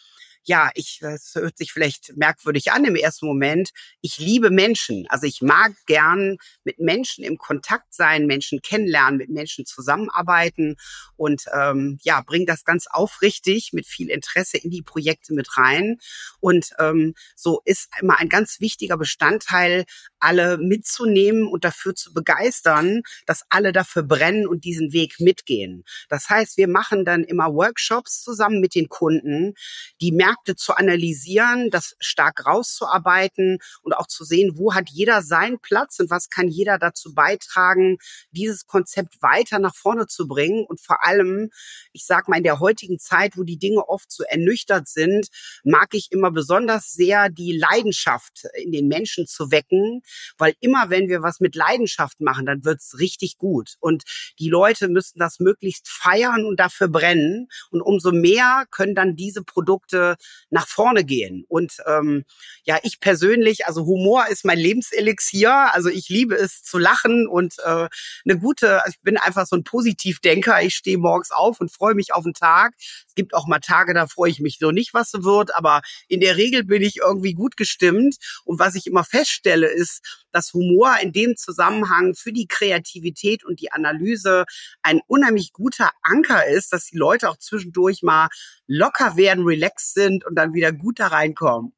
[0.44, 3.70] ja, ich, das hört sich vielleicht merkwürdig an im ersten Moment.
[4.02, 5.06] Ich liebe Menschen.
[5.10, 10.78] Also ich mag gern mit Menschen im Kontakt sein, Menschen kennenlernen, mit Menschen zusammenarbeiten
[11.16, 15.98] und ähm, ja, bringe das ganz aufrichtig mit viel Interesse in die Projekte mit rein.
[16.40, 19.86] Und ähm, so ist immer ein ganz wichtiger Bestandteil,
[20.20, 25.84] alle mitzunehmen und dafür zu begeistern, dass alle dafür brennen und diesen Weg mitgehen.
[26.10, 29.54] Das heißt, wir machen dann immer Workshops zusammen mit den Kunden,
[30.00, 35.22] die merken, Märkte zu analysieren, das stark rauszuarbeiten und auch zu sehen, wo hat jeder
[35.22, 37.98] seinen Platz und was kann jeder dazu beitragen,
[38.32, 40.66] dieses Konzept weiter nach vorne zu bringen.
[40.66, 41.50] Und vor allem,
[41.92, 45.28] ich sag mal in der heutigen Zeit, wo die Dinge oft so ernüchtert sind,
[45.64, 50.02] mag ich immer besonders sehr die Leidenschaft in den Menschen zu wecken,
[50.38, 53.76] weil immer wenn wir was mit Leidenschaft machen, dann wird's richtig gut.
[53.80, 54.04] Und
[54.40, 57.48] die Leute müssen das möglichst feiern und dafür brennen.
[57.70, 60.16] Und umso mehr können dann diese Produkte
[60.50, 61.46] nach vorne gehen.
[61.48, 62.26] Und ähm,
[62.64, 65.74] ja, ich persönlich, also Humor ist mein Lebenselixier.
[65.74, 67.88] Also ich liebe es zu lachen und äh,
[68.26, 70.62] eine gute, also ich bin einfach so ein Positivdenker.
[70.62, 72.74] Ich stehe morgens auf und freue mich auf den Tag.
[73.08, 75.82] Es gibt auch mal Tage, da freue ich mich so nicht, was so wird, aber
[76.08, 78.18] in der Regel bin ich irgendwie gut gestimmt.
[78.46, 83.60] Und was ich immer feststelle, ist, dass Humor in dem Zusammenhang für die Kreativität und
[83.60, 84.46] die Analyse
[84.82, 88.30] ein unheimlich guter Anker ist, dass die Leute auch zwischendurch mal
[88.72, 91.74] locker werden, relaxed sind und dann wieder gut da reinkommen.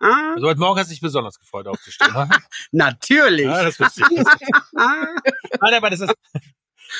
[0.00, 2.12] Also heute Morgen hast du dich besonders gefreut aufzustehen.
[2.72, 3.46] Natürlich.
[3.46, 4.08] Ja, das wusste ich.
[4.72, 6.14] Nein, aber das ist,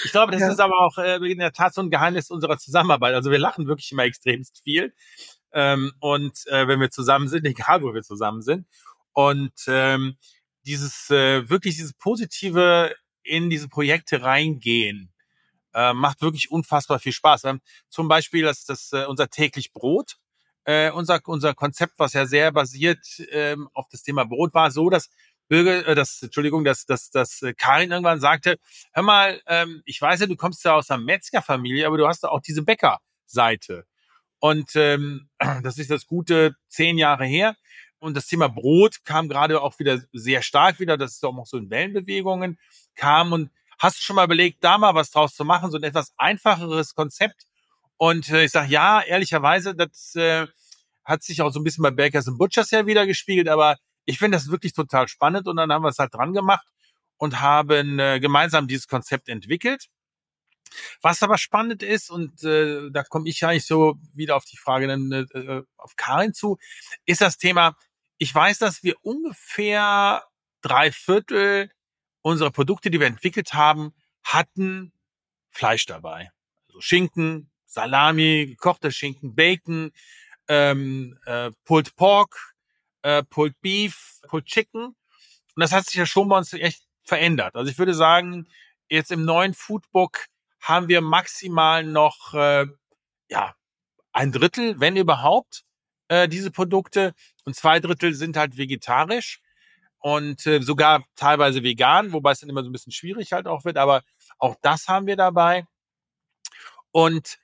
[0.05, 0.53] ich glaube, das ja.
[0.53, 3.15] ist aber auch äh, in der Tat so ein Geheimnis unserer Zusammenarbeit.
[3.15, 4.95] Also wir lachen wirklich immer extremst viel.
[5.53, 8.67] Ähm, und äh, wenn wir zusammen sind, egal wo wir zusammen sind.
[9.13, 10.17] Und ähm,
[10.67, 15.13] dieses äh, wirklich dieses positive in diese Projekte reingehen
[15.77, 17.45] äh, macht wirklich unfassbar viel Spaß.
[17.45, 20.17] Ähm, zum Beispiel das, das äh, unser täglich Brot.
[20.65, 22.99] Äh, unser unser Konzept, was ja sehr basiert
[23.31, 25.11] ähm, auf das Thema Brot war, so dass
[25.49, 28.59] Bürger, äh, das Entschuldigung, dass dass dass äh, Karin irgendwann sagte,
[28.93, 32.25] hör mal, ähm, ich weiß ja, du kommst ja aus einer Metzgerfamilie, aber du hast
[32.25, 33.87] ja auch diese Bäckerseite.
[34.41, 35.29] Und ähm,
[35.63, 37.55] das ist das gute zehn Jahre her.
[37.99, 41.47] Und das Thema Brot kam gerade auch wieder sehr stark wieder, das ist auch noch
[41.47, 42.59] so in Wellenbewegungen
[42.95, 43.33] kam.
[43.33, 46.13] Und hast du schon mal überlegt, da mal was draus zu machen, so ein etwas
[46.17, 47.47] einfacheres Konzept?
[47.97, 50.47] Und äh, ich sage, ja, ehrlicherweise, das äh,
[51.05, 54.19] hat sich auch so ein bisschen bei Bakers and Butchers ja wieder gespiegelt, aber ich
[54.19, 56.67] finde das wirklich total spannend und dann haben wir es halt dran gemacht
[57.17, 59.87] und haben äh, gemeinsam dieses Konzept entwickelt.
[61.01, 64.89] Was aber spannend ist, und äh, da komme ich eigentlich so wieder auf die Frage
[64.89, 66.59] dann, äh, auf Karin zu,
[67.05, 67.77] ist das Thema,
[68.19, 70.25] ich weiß, dass wir ungefähr
[70.63, 71.71] drei Viertel
[72.27, 74.93] unserer Produkte, die wir entwickelt haben, hatten
[75.51, 76.33] Fleisch dabei.
[76.67, 79.93] Also Schinken, Salami, gekochter Schinken, Bacon,
[80.49, 82.55] ähm, äh, Pulled Pork,
[83.03, 84.87] äh, Pulled Beef, Pulled Chicken.
[84.87, 84.97] Und
[85.55, 87.55] das hat sich ja schon bei uns echt verändert.
[87.55, 88.49] Also ich würde sagen,
[88.89, 90.27] jetzt im neuen Foodbook
[90.61, 92.67] haben wir maximal noch äh,
[93.31, 93.55] ja
[94.13, 95.63] ein Drittel, wenn überhaupt,
[96.09, 97.15] äh, diese Produkte
[97.45, 99.41] und zwei Drittel sind halt vegetarisch
[99.99, 103.65] und äh, sogar teilweise vegan, wobei es dann immer so ein bisschen schwierig halt auch
[103.65, 104.03] wird, aber
[104.39, 105.67] auch das haben wir dabei.
[106.93, 107.39] Und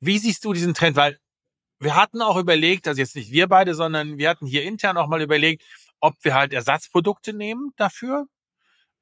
[0.00, 0.96] wie siehst du diesen Trend?
[0.96, 1.18] Weil
[1.80, 5.08] wir hatten auch überlegt, also jetzt nicht wir beide, sondern wir hatten hier intern auch
[5.08, 5.64] mal überlegt,
[6.00, 8.26] ob wir halt Ersatzprodukte nehmen dafür.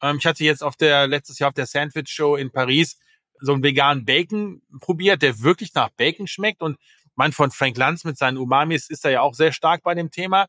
[0.03, 2.99] Ähm, ich hatte jetzt auf der letztes Jahr auf der Sandwich Show in Paris
[3.41, 6.79] so einen veganen Bacon probiert, der wirklich nach Bacon schmeckt und
[7.15, 10.11] mein von Frank Lanz mit seinen Umamis ist da ja auch sehr stark bei dem
[10.11, 10.47] Thema.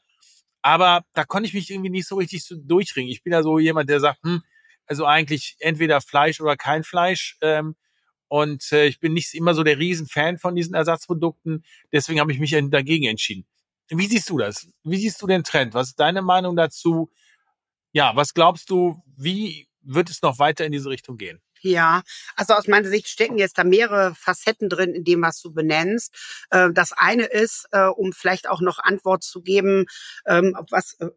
[0.68, 3.10] Aber da konnte ich mich irgendwie nicht so richtig so durchringen.
[3.10, 4.44] Ich bin ja so jemand, der sagt, hm,
[4.86, 7.38] also eigentlich entweder Fleisch oder kein Fleisch.
[7.40, 7.78] Ähm,
[8.28, 11.64] und äh, ich bin nicht immer so der Riesenfan von diesen Ersatzprodukten.
[11.94, 13.46] Deswegen habe ich mich dagegen entschieden.
[13.88, 14.68] Wie siehst du das?
[14.84, 15.74] Wie siehst du den Trend?
[15.74, 17.10] Was ist deine Meinung dazu?
[17.94, 21.40] Ja, was glaubst du, wie wird es noch weiter in diese Richtung gehen?
[21.68, 22.02] Ja,
[22.38, 26.16] also aus meiner Sicht stecken jetzt da mehrere Facetten drin in dem, was du benennst.
[26.50, 29.86] Äh, das eine ist, äh, um vielleicht auch noch Antwort zu geben,
[30.26, 31.08] ähm, was, äh,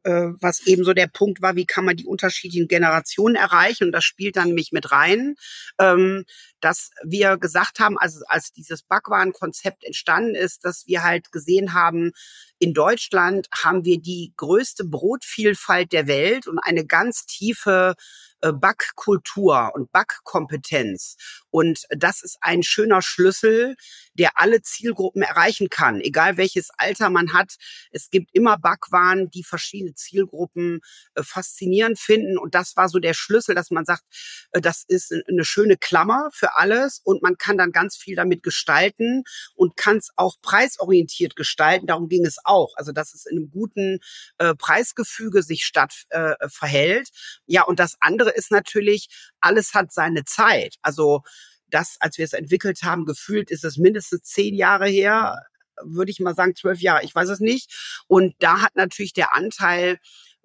[0.40, 3.84] was eben so der Punkt war, wie kann man die unterschiedlichen Generationen erreichen?
[3.84, 5.36] Und das spielt dann mich mit rein,
[5.78, 6.24] ähm,
[6.60, 12.10] dass wir gesagt haben, also als dieses Backwarenkonzept entstanden ist, dass wir halt gesehen haben,
[12.58, 17.94] in Deutschland haben wir die größte Brotvielfalt der Welt und eine ganz tiefe
[18.40, 21.16] Backkultur und Backkompetenz.
[21.50, 23.76] Und das ist ein schöner Schlüssel,
[24.14, 27.56] der alle Zielgruppen erreichen kann, egal welches Alter man hat.
[27.90, 30.80] Es gibt immer Backwaren, die verschiedene Zielgruppen
[31.14, 32.38] äh, faszinierend finden.
[32.38, 34.04] Und das war so der Schlüssel, dass man sagt,
[34.52, 38.42] äh, das ist eine schöne Klammer für alles und man kann dann ganz viel damit
[38.42, 39.24] gestalten
[39.54, 41.86] und kann es auch preisorientiert gestalten.
[41.86, 42.74] Darum ging es auch.
[42.76, 44.00] Also, dass es in einem guten
[44.38, 47.10] äh, Preisgefüge sich statt äh, verhält.
[47.46, 49.08] Ja, und das andere ist natürlich,
[49.40, 50.76] alles hat seine Zeit.
[50.82, 51.22] Also
[51.68, 55.36] das, als wir es entwickelt haben, gefühlt ist es mindestens zehn Jahre her,
[55.82, 58.02] würde ich mal sagen, zwölf Jahre, ich weiß es nicht.
[58.06, 59.98] Und da hat natürlich der Anteil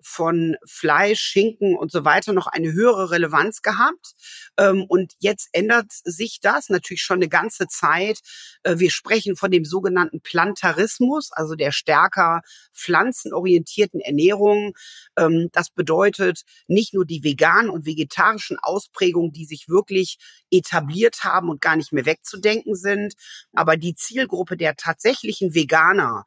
[0.06, 4.14] von Fleisch, Schinken und so weiter noch eine höhere Relevanz gehabt.
[4.56, 8.20] Ähm, und jetzt ändert sich das natürlich schon eine ganze Zeit.
[8.62, 12.42] Äh, wir sprechen von dem sogenannten Plantarismus, also der stärker
[12.72, 14.74] pflanzenorientierten Ernährung.
[15.18, 20.20] Ähm, das bedeutet nicht nur die veganen und vegetarischen Ausprägungen, die sich wirklich
[20.52, 23.16] etabliert haben und gar nicht mehr wegzudenken sind,
[23.54, 26.26] aber die Zielgruppe der tatsächlichen Veganer,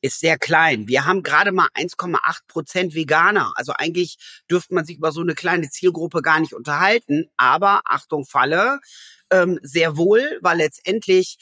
[0.00, 0.88] ist sehr klein.
[0.88, 3.52] Wir haben gerade mal 1,8 Prozent Veganer.
[3.56, 4.16] Also eigentlich
[4.50, 7.30] dürfte man sich über so eine kleine Zielgruppe gar nicht unterhalten.
[7.36, 8.80] Aber Achtung, Falle,
[9.30, 11.38] ähm, sehr wohl, weil letztendlich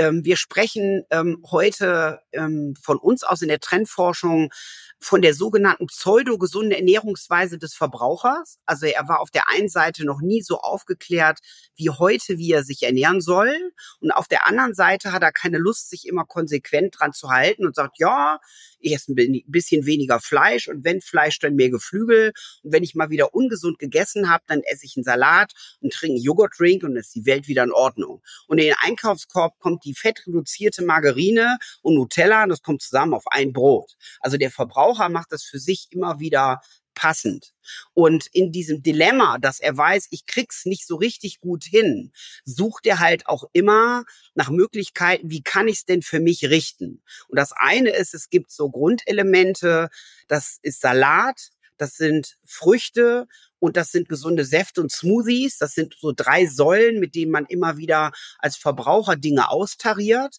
[0.00, 4.50] ähm, wir sprechen ähm, heute ähm, von uns aus in der Trendforschung
[4.98, 8.58] von der sogenannten pseudo-gesunden Ernährungsweise des Verbrauchers.
[8.66, 11.38] Also er war auf der einen Seite noch nie so aufgeklärt
[11.74, 13.54] wie heute, wie er sich ernähren soll.
[14.00, 17.66] Und auf der anderen Seite hat er keine Lust, sich immer konsequent dran zu halten
[17.66, 18.40] und sagt, ja,
[18.78, 22.32] ich esse ein bisschen weniger Fleisch und wenn Fleisch, dann mehr Geflügel.
[22.62, 26.16] Und wenn ich mal wieder ungesund gegessen habe, dann esse ich einen Salat und trinke
[26.16, 28.22] einen Joghurtdrink und ist die Welt wieder in Ordnung.
[28.46, 33.52] Und in den Einkaufskorb kommt die fettreduzierte Margarine und Nutella das kommt zusammen auf ein
[33.52, 33.96] Brot.
[34.20, 36.60] Also der Verbraucher macht das für sich immer wieder
[36.94, 37.52] passend.
[37.94, 42.12] Und in diesem Dilemma, dass er weiß, ich krieg's nicht so richtig gut hin,
[42.44, 47.02] sucht er halt auch immer nach Möglichkeiten, wie kann ich's denn für mich richten?
[47.28, 49.88] Und das eine ist, es gibt so Grundelemente,
[50.28, 53.26] das ist Salat, das sind Früchte
[53.60, 55.58] und das sind gesunde Säfte und Smoothies.
[55.58, 60.38] Das sind so drei Säulen, mit denen man immer wieder als Verbraucher Dinge austariert.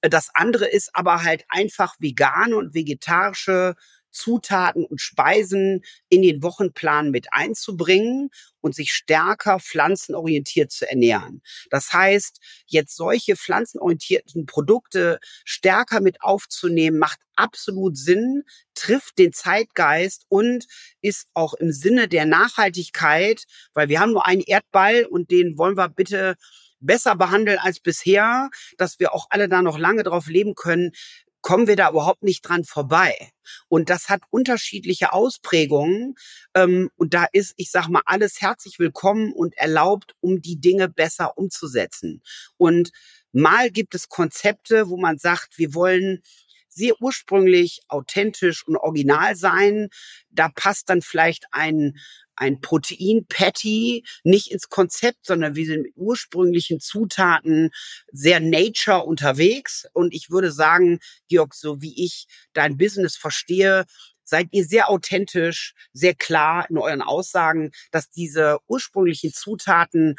[0.00, 3.74] Das andere ist aber halt einfach vegane und vegetarische
[4.10, 8.30] Zutaten und Speisen in den Wochenplan mit einzubringen
[8.60, 11.42] und sich stärker pflanzenorientiert zu ernähren.
[11.70, 18.42] Das heißt, jetzt solche pflanzenorientierten Produkte stärker mit aufzunehmen, macht absolut Sinn,
[18.74, 20.66] trifft den Zeitgeist und
[21.00, 25.76] ist auch im Sinne der Nachhaltigkeit, weil wir haben nur einen Erdball und den wollen
[25.76, 26.36] wir bitte
[26.80, 28.48] besser behandeln als bisher,
[28.78, 30.92] dass wir auch alle da noch lange drauf leben können,
[31.40, 33.30] kommen wir da überhaupt nicht dran vorbei.
[33.68, 36.14] Und das hat unterschiedliche Ausprägungen.
[36.54, 40.88] Ähm, und da ist, ich sag mal, alles herzlich willkommen und erlaubt, um die Dinge
[40.88, 42.22] besser umzusetzen.
[42.56, 42.90] Und
[43.32, 46.22] mal gibt es Konzepte, wo man sagt, wir wollen
[46.68, 49.88] sehr ursprünglich, authentisch und original sein.
[50.30, 51.98] Da passt dann vielleicht ein,
[52.40, 57.70] ein Protein-Patty nicht ins Konzept, sondern wir sind mit ursprünglichen Zutaten
[58.10, 59.86] sehr nature unterwegs.
[59.92, 63.84] Und ich würde sagen, Georg, so wie ich dein Business verstehe,
[64.24, 70.16] seid ihr sehr authentisch, sehr klar in euren Aussagen, dass diese ursprünglichen Zutaten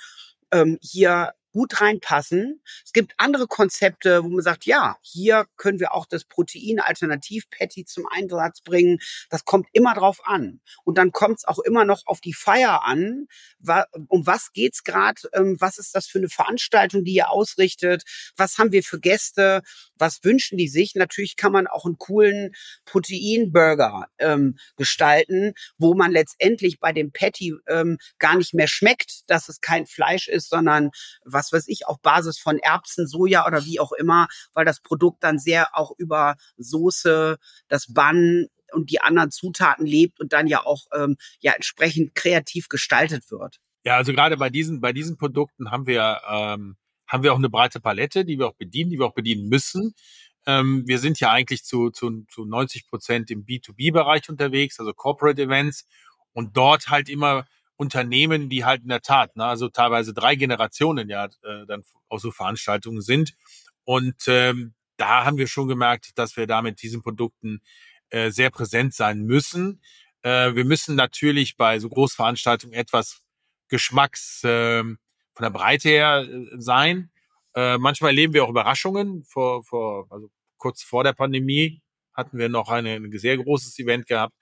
[0.51, 2.61] ähm, hier gut reinpassen.
[2.85, 8.05] Es gibt andere Konzepte, wo man sagt, ja, hier können wir auch das Protein-Alternativ-Patty zum
[8.07, 8.99] Einsatz bringen.
[9.29, 10.61] Das kommt immer drauf an.
[10.83, 13.27] Und dann kommt es auch immer noch auf die Feier an.
[14.07, 15.21] Um was geht's gerade?
[15.33, 18.03] Ähm, was ist das für eine Veranstaltung, die ihr ausrichtet?
[18.35, 19.61] Was haben wir für Gäste?
[20.01, 20.95] was wünschen die sich?
[20.95, 22.51] Natürlich kann man auch einen coolen
[22.83, 29.47] Proteinburger ähm, gestalten, wo man letztendlich bei dem Patty ähm, gar nicht mehr schmeckt, dass
[29.47, 30.89] es kein Fleisch ist, sondern
[31.23, 35.23] was weiß ich, auf Basis von Erbsen, Soja oder wie auch immer, weil das Produkt
[35.23, 37.37] dann sehr auch über Soße,
[37.67, 42.69] das Bann und die anderen Zutaten lebt und dann ja auch ähm, ja entsprechend kreativ
[42.69, 43.57] gestaltet wird.
[43.83, 46.75] Ja, also gerade bei diesen bei diesen Produkten haben wir ähm,
[47.07, 49.93] haben wir auch eine breite Palette, die wir auch bedienen, die wir auch bedienen müssen.
[50.45, 55.41] Ähm, wir sind ja eigentlich zu, zu, zu 90 Prozent im B2B-Bereich unterwegs, also Corporate
[55.41, 55.85] Events
[56.33, 57.45] und dort halt immer
[57.81, 62.21] Unternehmen, die halt in der Tat, ne, also teilweise drei Generationen ja äh, dann aus
[62.21, 63.33] so Veranstaltungen sind.
[63.85, 67.59] Und ähm, da haben wir schon gemerkt, dass wir da mit diesen Produkten
[68.11, 69.81] äh, sehr präsent sein müssen.
[70.21, 73.23] Äh, wir müssen natürlich bei so Großveranstaltungen etwas
[73.67, 77.09] Geschmacks äh, von der Breite her äh, sein.
[77.55, 79.23] Äh, manchmal erleben wir auch Überraschungen.
[79.23, 81.81] Vor, vor, also kurz vor der Pandemie
[82.13, 84.35] hatten wir noch eine, ein sehr großes Event gehabt.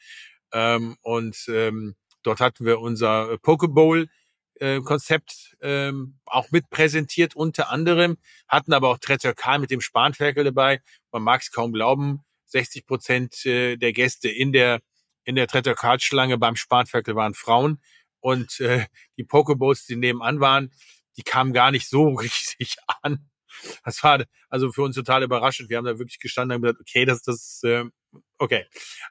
[0.52, 4.08] Ähm, und ähm, dort hatten wir unser Pokeball
[4.56, 8.18] äh, Konzept ähm, auch mit präsentiert unter anderem,
[8.48, 10.82] hatten aber auch Tretter mit dem Spanferkel dabei.
[11.12, 14.82] Man mag es kaum glauben, 60 Prozent äh, der Gäste in der
[15.24, 17.80] in der Tretter Schlange beim Spanferkel waren Frauen
[18.20, 18.86] und äh,
[19.18, 20.72] die Pokeballs, die nebenan waren,
[21.18, 23.30] die kamen gar nicht so richtig an.
[23.84, 25.70] Das war also für uns total überraschend.
[25.70, 27.86] Wir haben da wirklich gestanden und gesagt, okay, das, das, äh,
[28.38, 28.66] okay.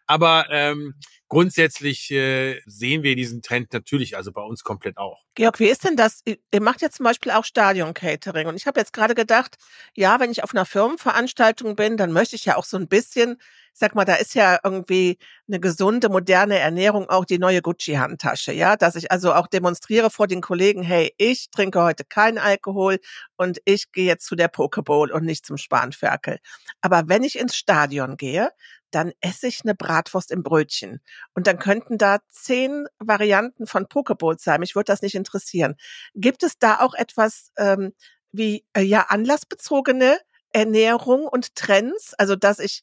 [0.06, 0.94] Aber ähm,
[1.28, 5.24] grundsätzlich äh, sehen wir diesen Trend natürlich, also bei uns komplett auch.
[5.34, 6.22] Georg, wie ist denn das?
[6.24, 8.46] Ihr macht ja zum Beispiel auch Stadion-Catering.
[8.48, 9.56] Und ich habe jetzt gerade gedacht,
[9.94, 13.38] ja, wenn ich auf einer Firmenveranstaltung bin, dann möchte ich ja auch so ein bisschen
[13.78, 18.76] sag mal, da ist ja irgendwie eine gesunde, moderne Ernährung auch die neue Gucci-Handtasche, ja,
[18.76, 22.98] dass ich also auch demonstriere vor den Kollegen, hey, ich trinke heute keinen Alkohol
[23.36, 26.38] und ich gehe jetzt zu der Pokeball und nicht zum Spanferkel.
[26.80, 28.50] Aber wenn ich ins Stadion gehe,
[28.90, 31.00] dann esse ich eine Bratwurst im Brötchen.
[31.34, 34.60] Und dann könnten da zehn Varianten von Pokeballs sein.
[34.60, 35.76] Mich würde das nicht interessieren.
[36.14, 37.92] Gibt es da auch etwas ähm,
[38.32, 40.18] wie äh, ja anlassbezogene
[40.52, 42.14] Ernährung und Trends?
[42.14, 42.82] Also dass ich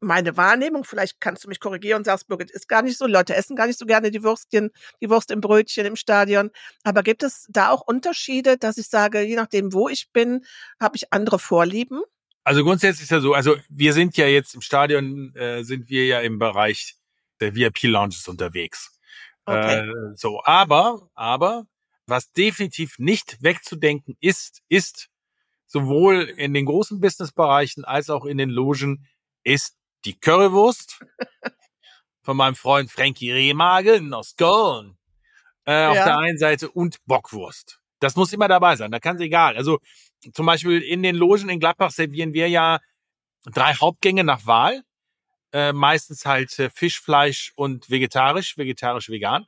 [0.00, 3.34] meine Wahrnehmung, vielleicht kannst du mich korrigieren und sagst, Birgit, ist gar nicht so, Leute
[3.34, 4.70] essen gar nicht so gerne die Würstchen,
[5.00, 6.50] die Wurst im Brötchen im Stadion.
[6.84, 10.44] Aber gibt es da auch Unterschiede, dass ich sage, je nachdem, wo ich bin,
[10.80, 12.02] habe ich andere Vorlieben?
[12.44, 16.06] Also grundsätzlich ist ja so, also wir sind ja jetzt im Stadion, äh, sind wir
[16.06, 16.96] ja im Bereich
[17.40, 18.98] der VIP-Lounges unterwegs.
[19.44, 19.80] Okay.
[19.80, 21.66] Äh, so, aber, aber,
[22.06, 25.08] was definitiv nicht wegzudenken ist, ist
[25.66, 29.06] sowohl in den großen Businessbereichen als auch in den Logen,
[29.44, 31.04] ist die Currywurst
[32.22, 34.96] von meinem Freund Frankie Rehmagen aus Köln
[35.66, 35.90] äh, ja.
[35.90, 37.80] auf der einen Seite und Bockwurst.
[38.00, 39.56] Das muss immer dabei sein, da kann es egal.
[39.56, 39.80] Also
[40.32, 42.80] zum Beispiel in den Logen in Gladbach servieren wir ja
[43.44, 44.82] drei Hauptgänge nach Wahl.
[45.52, 49.46] Äh, meistens halt äh, Fisch, Fleisch und vegetarisch, vegetarisch, vegan.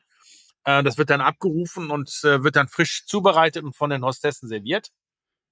[0.65, 4.49] Äh, das wird dann abgerufen und äh, wird dann frisch zubereitet und von den Hostessen
[4.49, 4.89] serviert.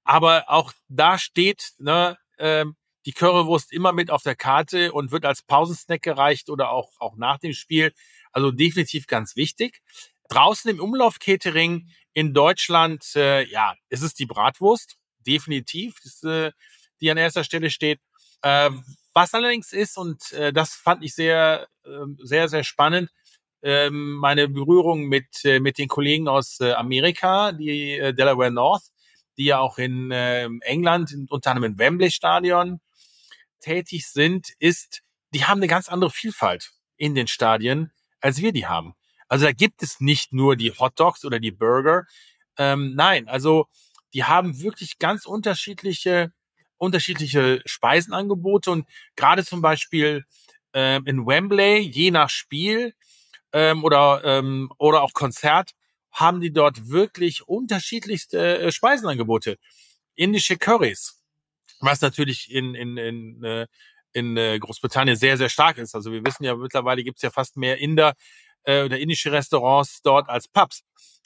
[0.05, 2.65] Aber auch da steht, ne, äh,
[3.09, 7.17] die Currywurst immer mit auf der Karte und wird als Pausensnack gereicht oder auch, auch
[7.17, 7.95] nach dem Spiel.
[8.33, 9.81] Also definitiv ganz wichtig.
[10.29, 16.53] Draußen im Umlauf-Catering in Deutschland, äh, ja, ist es die Bratwurst, definitiv, ist, äh,
[17.01, 17.99] die an erster Stelle steht.
[18.43, 18.69] Äh,
[19.15, 21.89] was allerdings ist, und äh, das fand ich sehr, äh,
[22.19, 23.09] sehr, sehr spannend,
[23.63, 28.83] äh, meine Berührung mit, äh, mit den Kollegen aus äh, Amerika, die äh, Delaware North,
[29.39, 32.83] die ja auch in äh, England, unter anderem im Wembley Stadion,
[33.61, 35.03] tätig sind, ist,
[35.35, 38.95] die haben eine ganz andere Vielfalt in den Stadien, als wir die haben.
[39.29, 42.07] Also da gibt es nicht nur die Hot Dogs oder die Burger.
[42.57, 43.67] Ähm, nein, also
[44.15, 46.33] die haben wirklich ganz unterschiedliche,
[46.79, 50.25] unterschiedliche Speisenangebote und gerade zum Beispiel
[50.73, 52.95] ähm, in Wembley, je nach Spiel
[53.53, 55.73] ähm, oder, ähm, oder auch Konzert,
[56.11, 59.59] haben die dort wirklich unterschiedlichste äh, Speisenangebote.
[60.15, 61.18] Indische Currys,
[61.81, 63.67] was natürlich in, in, in, äh,
[64.13, 65.95] in äh, Großbritannien sehr, sehr stark ist.
[65.95, 68.15] Also wir wissen ja, mittlerweile gibt's ja fast mehr Inder
[68.65, 70.83] äh, oder indische Restaurants dort als Pubs.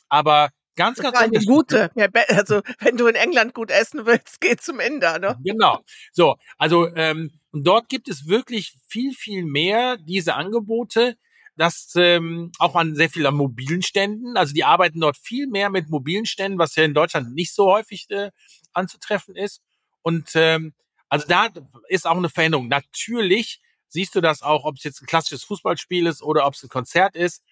[0.08, 1.90] Aber ganz, ganz eine gute.
[1.94, 5.38] Ja, also wenn du in England gut essen willst, geh zum Inder, ne?
[5.44, 5.80] Genau.
[6.12, 11.16] So, also ähm, und dort gibt es wirklich viel, viel mehr diese Angebote,
[11.56, 14.36] das ähm, auch an sehr vielen mobilen Ständen.
[14.38, 17.70] Also die arbeiten dort viel mehr mit mobilen Ständen, was ja in Deutschland nicht so
[17.70, 18.30] häufig äh,
[18.72, 19.60] anzutreffen ist.
[20.02, 20.74] Und ähm,
[21.08, 21.48] also da
[21.88, 22.68] ist auch eine Veränderung.
[22.68, 26.62] Natürlich siehst du das auch, ob es jetzt ein klassisches Fußballspiel ist oder ob es
[26.62, 27.42] ein Konzert ist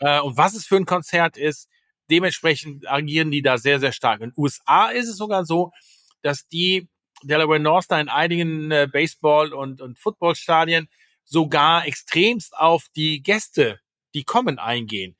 [0.00, 1.68] äh, und was es für ein Konzert ist.
[2.10, 4.20] Dementsprechend agieren die da sehr, sehr stark.
[4.20, 5.72] In den USA ist es sogar so,
[6.22, 6.88] dass die
[7.22, 10.88] Delaware North da in einigen äh, Baseball- und, und Footballstadien
[11.24, 13.80] sogar extremst auf die Gäste,
[14.14, 15.16] die kommen, eingehen.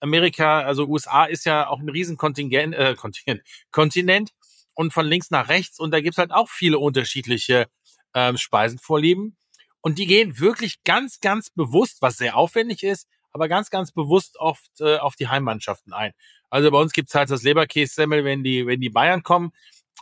[0.00, 4.32] Amerika, also USA ist ja auch ein Riesenkontingent, äh, Kontingent, Kontinent
[4.74, 7.66] und von links nach rechts und da gibt's halt auch viele unterschiedliche
[8.14, 9.36] ähm, Speisenvorlieben.
[9.80, 14.38] Und die gehen wirklich ganz, ganz bewusst, was sehr aufwendig ist, aber ganz, ganz bewusst
[14.38, 16.12] oft äh, auf die Heimmannschaften ein.
[16.48, 19.52] Also bei uns gibt's halt das Leberkässemmel, wenn die, wenn die Bayern kommen,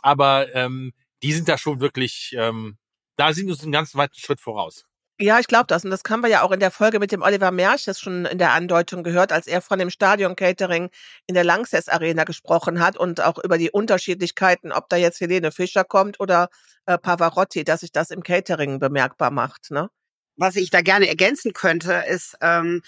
[0.01, 0.93] aber ähm,
[1.23, 2.77] die sind da schon wirklich, ähm,
[3.17, 4.85] da sind uns einen ganz weiten Schritt voraus.
[5.19, 5.85] Ja, ich glaube das.
[5.85, 8.25] Und das haben wir ja auch in der Folge mit dem Oliver Mersch das schon
[8.25, 10.89] in der Andeutung gehört, als er von dem Stadion-Catering
[11.27, 15.51] in der Langsess Arena gesprochen hat und auch über die Unterschiedlichkeiten, ob da jetzt Helene
[15.51, 16.49] Fischer kommt oder
[16.87, 19.69] äh, Pavarotti, dass sich das im Catering bemerkbar macht.
[19.69, 19.89] Ne?
[20.35, 22.81] Was ich da gerne ergänzen könnte, ist, ähm,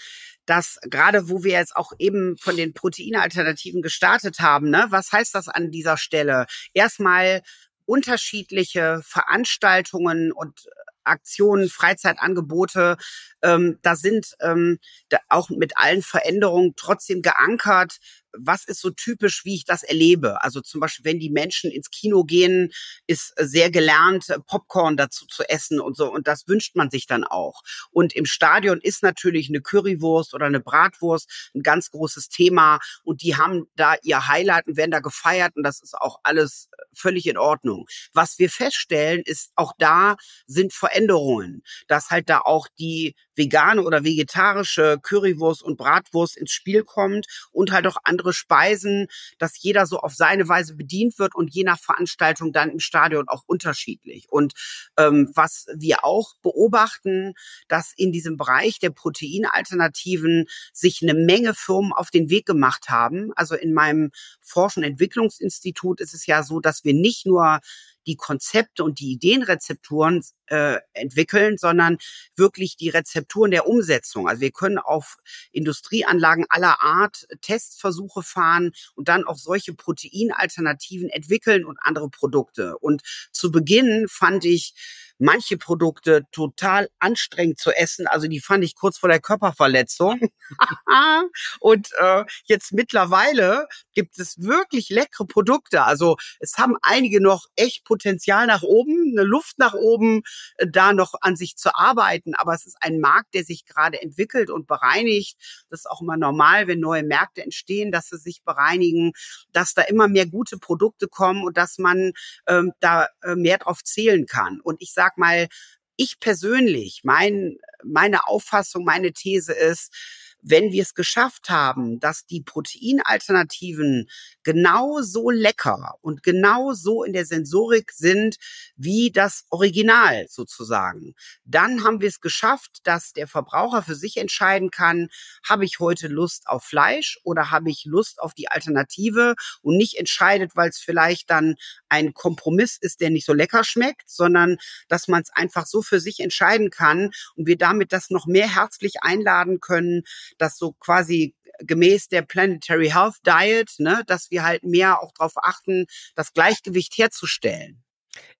[0.46, 5.34] dass gerade wo wir jetzt auch eben von den Proteinalternativen gestartet haben, ne, was heißt
[5.34, 6.46] das an dieser Stelle?
[6.74, 7.42] Erstmal
[7.84, 10.66] unterschiedliche Veranstaltungen und
[11.06, 12.96] Aktionen, Freizeitangebote,
[13.42, 14.78] ähm, da sind ähm,
[15.08, 17.98] da auch mit allen Veränderungen trotzdem geankert,
[18.38, 20.42] was ist so typisch, wie ich das erlebe.
[20.42, 22.72] Also zum Beispiel, wenn die Menschen ins Kino gehen,
[23.06, 26.10] ist sehr gelernt, Popcorn dazu zu essen und so.
[26.12, 27.62] Und das wünscht man sich dann auch.
[27.90, 32.78] Und im Stadion ist natürlich eine Currywurst oder eine Bratwurst ein ganz großes Thema.
[33.04, 35.56] Und die haben da ihr Highlight und werden da gefeiert.
[35.56, 37.86] Und das ist auch alles völlig in Ordnung.
[38.12, 40.16] Was wir feststellen, ist, auch da
[40.46, 46.84] sind Veränderungen, dass halt da auch die vegane oder vegetarische Currywurst und Bratwurst ins Spiel
[46.84, 49.08] kommt und halt auch andere Speisen,
[49.38, 53.28] dass jeder so auf seine Weise bedient wird und je nach Veranstaltung dann im Stadion
[53.28, 54.26] auch unterschiedlich.
[54.30, 54.54] Und
[54.96, 57.34] ähm, was wir auch beobachten,
[57.68, 63.32] dass in diesem Bereich der Proteinalternativen sich eine Menge Firmen auf den Weg gemacht haben.
[63.36, 64.10] Also in meinem
[64.40, 67.60] Forschung- und Entwicklungsinstitut ist es ja so, dass wir nicht nur
[68.06, 71.98] die Konzepte und die Ideenrezepturen äh, entwickeln, sondern
[72.36, 74.28] wirklich die Rezepturen der Umsetzung.
[74.28, 75.16] Also wir können auf
[75.52, 82.78] Industrieanlagen aller Art Testversuche fahren und dann auch solche Proteinalternativen entwickeln und andere Produkte.
[82.78, 83.02] Und
[83.32, 84.74] zu Beginn fand ich
[85.18, 88.06] manche Produkte total anstrengend zu essen.
[88.06, 90.20] Also die fand ich kurz vor der Körperverletzung.
[91.60, 95.84] und äh, jetzt mittlerweile gibt es wirklich leckere Produkte.
[95.84, 100.22] Also es haben einige noch echt Potenzial nach oben, eine Luft nach oben,
[100.56, 102.34] äh, da noch an sich zu arbeiten.
[102.34, 105.36] Aber es ist ein Markt, der sich gerade entwickelt und bereinigt.
[105.70, 109.12] Das ist auch immer normal, wenn neue Märkte entstehen, dass sie sich bereinigen,
[109.52, 112.12] dass da immer mehr gute Produkte kommen und dass man
[112.46, 114.60] ähm, da äh, mehr drauf zählen kann.
[114.60, 115.48] Und ich sage, sag mal,
[115.96, 119.94] ich persönlich, mein, meine Auffassung, meine These ist,
[120.42, 124.08] wenn wir es geschafft haben, dass die Proteinalternativen
[124.42, 128.36] genau so lecker und genau so in der Sensorik sind
[128.76, 131.14] wie das Original sozusagen,
[131.44, 135.08] dann haben wir es geschafft, dass der Verbraucher für sich entscheiden kann,
[135.46, 139.98] habe ich heute Lust auf Fleisch oder habe ich Lust auf die Alternative und nicht
[139.98, 141.56] entscheidet, weil es vielleicht dann
[141.88, 144.58] ein Kompromiss ist, der nicht so lecker schmeckt, sondern
[144.88, 148.54] dass man es einfach so für sich entscheiden kann und wir damit das noch mehr
[148.54, 150.02] herzlich einladen können,
[150.38, 155.32] dass so quasi gemäß der Planetary Health Diet, ne, dass wir halt mehr auch darauf
[155.36, 157.82] achten, das Gleichgewicht herzustellen.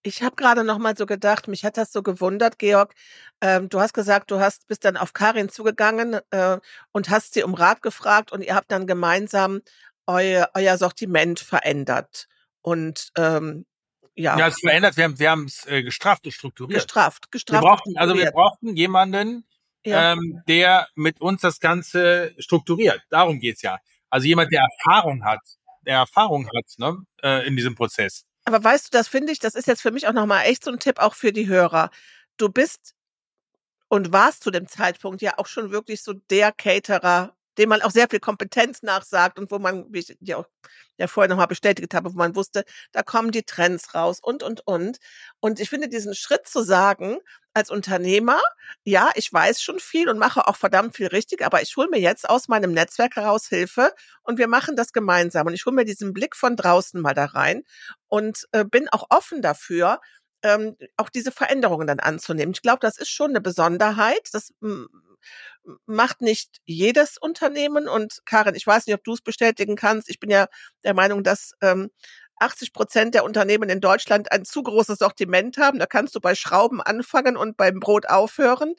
[0.02, 2.94] Ich habe gerade noch mal so gedacht, mich hat das so gewundert, Georg.
[3.40, 6.58] Ähm, du hast gesagt, du hast bist dann auf Karin zugegangen äh,
[6.92, 9.60] und hast sie um Rat gefragt und ihr habt dann gemeinsam
[10.06, 12.28] euer, euer Sortiment verändert.
[12.62, 13.66] Und ähm,
[14.14, 14.38] ja.
[14.38, 14.96] Ja, es verändert.
[14.96, 16.80] Wir haben wir haben es äh, gestraft und strukturiert.
[16.82, 17.62] Gestraft, gestraft.
[17.62, 19.45] Wir brauchten, also wir brauchten jemanden,
[19.86, 20.12] ja.
[20.12, 23.00] ähm, der mit uns das Ganze strukturiert.
[23.10, 23.78] Darum geht's ja.
[24.10, 25.40] Also jemand, der Erfahrung hat,
[25.82, 28.24] der Erfahrung hat ne, äh, in diesem Prozess.
[28.44, 30.70] Aber weißt du, das finde ich, das ist jetzt für mich auch nochmal echt so
[30.70, 31.90] ein Tipp auch für die Hörer.
[32.36, 32.94] Du bist
[33.88, 37.90] und warst zu dem Zeitpunkt ja auch schon wirklich so der Caterer dem man auch
[37.90, 40.46] sehr viel Kompetenz nachsagt und wo man, wie ich ja auch
[40.98, 44.66] ja vorher nochmal bestätigt habe, wo man wusste, da kommen die Trends raus und, und,
[44.66, 44.98] und.
[45.40, 47.18] Und ich finde diesen Schritt zu sagen,
[47.56, 48.40] als Unternehmer,
[48.84, 52.00] ja, ich weiß schon viel und mache auch verdammt viel richtig, aber ich hole mir
[52.00, 53.92] jetzt aus meinem Netzwerk heraus Hilfe
[54.22, 55.46] und wir machen das gemeinsam.
[55.46, 57.62] Und ich hole mir diesen Blick von draußen mal da rein
[58.08, 60.00] und äh, bin auch offen dafür,
[60.42, 62.52] ähm, auch diese Veränderungen dann anzunehmen.
[62.54, 64.28] Ich glaube, das ist schon eine Besonderheit.
[64.32, 64.52] Das
[65.86, 67.88] macht nicht jedes Unternehmen.
[67.88, 70.08] Und Karin, ich weiß nicht, ob du es bestätigen kannst.
[70.10, 70.46] Ich bin ja
[70.84, 71.90] der Meinung, dass ähm,
[72.38, 75.78] 80 Prozent der Unternehmen in Deutschland ein zu großes Sortiment haben.
[75.78, 78.74] Da kannst du bei Schrauben anfangen und beim Brot aufhören.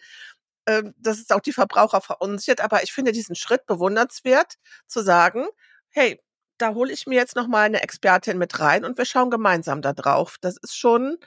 [0.68, 2.62] Ähm, das ist auch die Verbraucher verunsichert.
[2.62, 4.55] Aber ich finde diesen Schritt bewundernswert,
[4.88, 5.47] zu sagen,
[5.89, 6.20] hey,
[6.58, 9.82] da hole ich mir jetzt noch mal eine Expertin mit rein und wir schauen gemeinsam
[9.82, 10.38] da drauf.
[10.41, 11.18] Das ist schon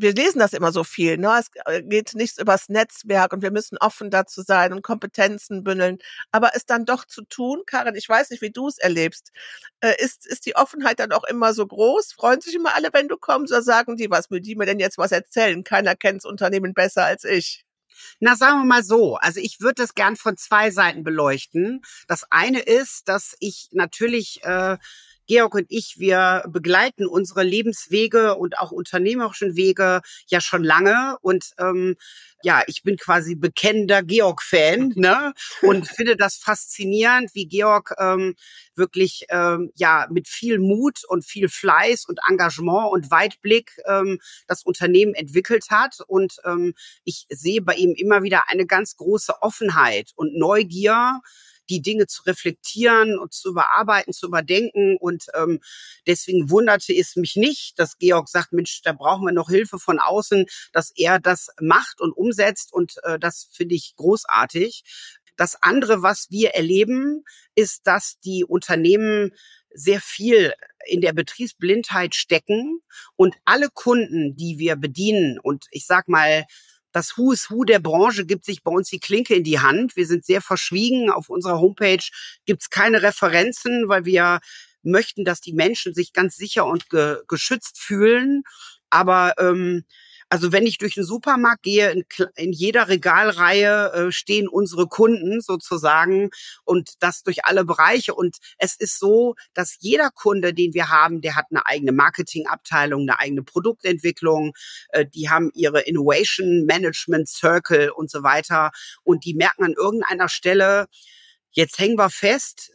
[0.00, 1.38] wir lesen das immer so viel, ne?
[1.38, 5.98] Es äh, geht nichts übers Netzwerk und wir müssen offen dazu sein und Kompetenzen bündeln.
[6.32, 9.30] Aber es dann doch zu tun, Karin, ich weiß nicht, wie du es erlebst.
[9.80, 12.12] Äh, ist, ist die Offenheit dann auch immer so groß?
[12.14, 14.80] Freuen sich immer alle, wenn du kommst, oder sagen die, was will die mir denn
[14.80, 15.64] jetzt was erzählen?
[15.64, 17.64] Keiner kennt das Unternehmen besser als ich.
[18.20, 19.16] Na, sagen wir mal so.
[19.16, 21.82] Also ich würde das gern von zwei Seiten beleuchten.
[22.08, 24.78] Das eine ist, dass ich natürlich äh,
[25.30, 31.18] Georg und ich, wir begleiten unsere Lebenswege und auch unternehmerischen Wege ja schon lange.
[31.22, 31.94] Und ähm,
[32.42, 35.32] ja, ich bin quasi bekennender Georg-Fan ne?
[35.62, 38.34] und finde das faszinierend, wie Georg ähm,
[38.74, 44.18] wirklich ähm, ja mit viel Mut und viel Fleiß und Engagement und Weitblick ähm,
[44.48, 45.98] das Unternehmen entwickelt hat.
[46.08, 46.74] Und ähm,
[47.04, 51.20] ich sehe bei ihm immer wieder eine ganz große Offenheit und Neugier
[51.70, 54.96] die Dinge zu reflektieren und zu überarbeiten, zu überdenken.
[54.98, 55.60] Und ähm,
[56.06, 59.98] deswegen wunderte es mich nicht, dass Georg sagt, Mensch, da brauchen wir noch Hilfe von
[59.98, 62.72] außen, dass er das macht und umsetzt.
[62.72, 64.82] Und äh, das finde ich großartig.
[65.36, 69.32] Das andere, was wir erleben, ist, dass die Unternehmen
[69.72, 70.52] sehr viel
[70.86, 72.80] in der Betriebsblindheit stecken
[73.16, 76.44] und alle Kunden, die wir bedienen und ich sag mal
[76.92, 79.96] das Who is Who der Branche gibt sich bei uns die Klinke in die Hand.
[79.96, 81.10] Wir sind sehr verschwiegen.
[81.10, 82.04] Auf unserer Homepage
[82.46, 84.40] gibt es keine Referenzen, weil wir
[84.82, 88.42] möchten, dass die Menschen sich ganz sicher und ge geschützt fühlen.
[88.90, 89.84] Aber ähm,
[90.30, 92.04] also wenn ich durch den Supermarkt gehe, in,
[92.36, 96.30] in jeder Regalreihe äh, stehen unsere Kunden sozusagen
[96.64, 98.14] und das durch alle Bereiche.
[98.14, 103.02] Und es ist so, dass jeder Kunde, den wir haben, der hat eine eigene Marketingabteilung,
[103.02, 104.52] eine eigene Produktentwicklung,
[104.90, 108.70] äh, die haben ihre Innovation Management Circle und so weiter.
[109.02, 110.86] Und die merken an irgendeiner Stelle,
[111.50, 112.70] jetzt hängen wir fest,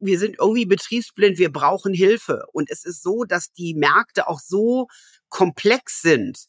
[0.00, 2.46] wir sind irgendwie betriebsblind, wir brauchen Hilfe.
[2.52, 4.88] Und es ist so, dass die Märkte auch so
[5.28, 6.46] komplex sind,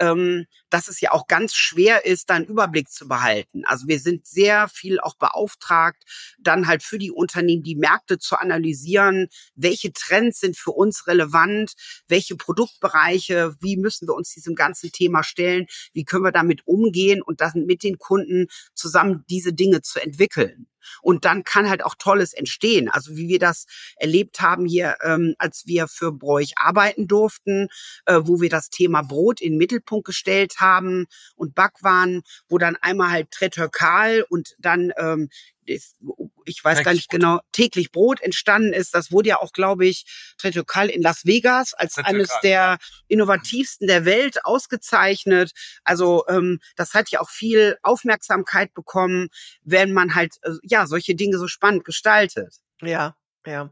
[0.00, 3.64] ähm, dass es ja auch ganz schwer ist, da einen Überblick zu behalten.
[3.64, 6.02] Also wir sind sehr viel auch beauftragt,
[6.38, 11.74] dann halt für die Unternehmen die Märkte zu analysieren, welche Trends sind für uns relevant,
[12.08, 17.22] welche Produktbereiche, wie müssen wir uns diesem ganzen Thema stellen, wie können wir damit umgehen
[17.22, 20.66] und dann mit den Kunden zusammen diese Dinge zu entwickeln.
[21.02, 22.88] Und dann kann halt auch Tolles entstehen.
[22.88, 23.66] Also wie wir das
[23.96, 27.68] erlebt haben hier, ähm, als wir für Bräuch arbeiten durften,
[28.06, 32.76] äh, wo wir das Thema Brot in den Mittelpunkt gestellt haben und Backwaren, wo dann
[32.76, 35.28] einmal halt Tretörkal und dann ähm,
[35.66, 38.94] ich weiß gar nicht genau, täglich Brot entstanden ist.
[38.94, 40.06] Das wurde ja auch, glaube ich,
[40.38, 42.14] Tretokal in Las Vegas als Tretokal.
[42.14, 45.52] eines der innovativsten der Welt ausgezeichnet.
[45.84, 49.28] Also ähm, das hat ja auch viel Aufmerksamkeit bekommen,
[49.62, 52.54] wenn man halt äh, ja solche Dinge so spannend gestaltet.
[52.80, 53.70] Ja, ja.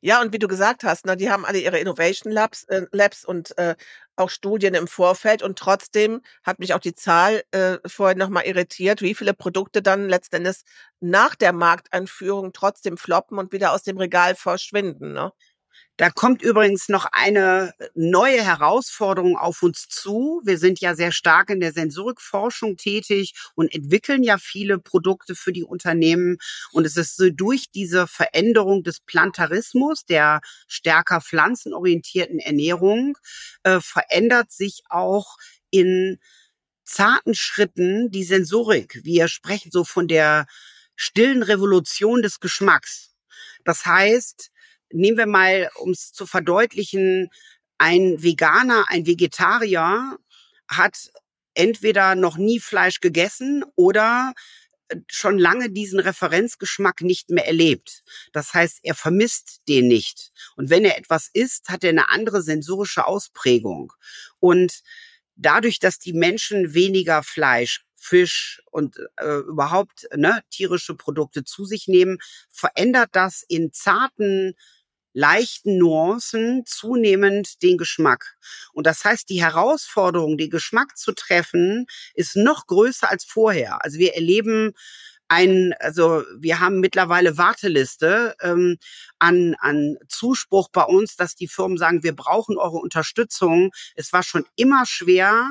[0.00, 3.24] Ja, und wie du gesagt hast, ne, die haben alle ihre Innovation Labs, äh, Labs
[3.24, 3.74] und äh,
[4.16, 9.02] auch Studien im Vorfeld und trotzdem hat mich auch die Zahl äh, vorhin nochmal irritiert,
[9.02, 10.58] wie viele Produkte dann letztendlich
[11.00, 15.12] nach der Markteinführung trotzdem floppen und wieder aus dem Regal verschwinden.
[15.12, 15.32] Ne?
[15.96, 20.42] Da kommt übrigens noch eine neue Herausforderung auf uns zu.
[20.44, 25.52] Wir sind ja sehr stark in der Sensorikforschung tätig und entwickeln ja viele Produkte für
[25.52, 26.38] die Unternehmen.
[26.72, 33.16] Und es ist so durch diese Veränderung des Plantarismus, der stärker pflanzenorientierten Ernährung,
[33.62, 35.36] äh, verändert sich auch
[35.70, 36.18] in
[36.84, 39.00] zarten Schritten die Sensorik.
[39.04, 40.46] Wir sprechen so von der
[40.96, 43.14] stillen Revolution des Geschmacks.
[43.64, 44.50] Das heißt,
[44.94, 47.28] nehmen wir mal, um es zu verdeutlichen,
[47.78, 50.16] ein Veganer, ein Vegetarier
[50.68, 51.10] hat
[51.54, 54.32] entweder noch nie Fleisch gegessen oder
[54.88, 58.02] äh, schon lange diesen Referenzgeschmack nicht mehr erlebt.
[58.32, 60.32] Das heißt, er vermisst den nicht.
[60.56, 63.92] Und wenn er etwas isst, hat er eine andere sensorische Ausprägung.
[64.40, 64.82] Und
[65.36, 71.88] dadurch, dass die Menschen weniger Fleisch, Fisch und äh, überhaupt ne, tierische Produkte zu sich
[71.88, 72.18] nehmen,
[72.50, 74.54] verändert das in zarten
[75.14, 78.36] leichten Nuancen zunehmend den Geschmack.
[78.72, 83.82] Und das heißt, die Herausforderung, den Geschmack zu treffen, ist noch größer als vorher.
[83.82, 84.72] Also wir erleben
[85.28, 88.76] ein, also wir haben mittlerweile Warteliste ähm,
[89.18, 93.70] an, an Zuspruch bei uns, dass die Firmen sagen, wir brauchen eure Unterstützung.
[93.94, 95.48] Es war schon immer schwer,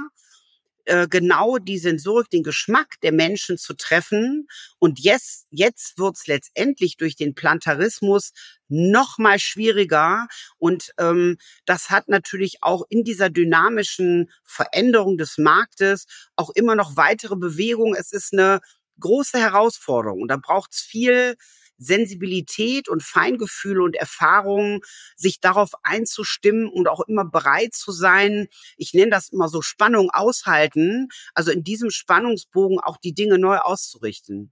[0.85, 4.47] äh, genau die Sensorik, den Geschmack der Menschen zu treffen.
[4.79, 8.31] Und jetzt, jetzt wird's letztendlich durch den Plantarismus
[8.67, 10.27] noch mal schwieriger.
[10.57, 16.05] Und ähm, das hat natürlich auch in dieser dynamischen Veränderung des Marktes
[16.35, 17.95] auch immer noch weitere Bewegungen.
[17.95, 18.59] Es ist eine
[18.99, 21.35] große Herausforderung und da braucht's viel
[21.83, 24.81] Sensibilität und Feingefühl und Erfahrung,
[25.15, 28.47] sich darauf einzustimmen und auch immer bereit zu sein.
[28.77, 31.09] Ich nenne das immer so Spannung aushalten.
[31.33, 34.51] Also in diesem Spannungsbogen auch die Dinge neu auszurichten.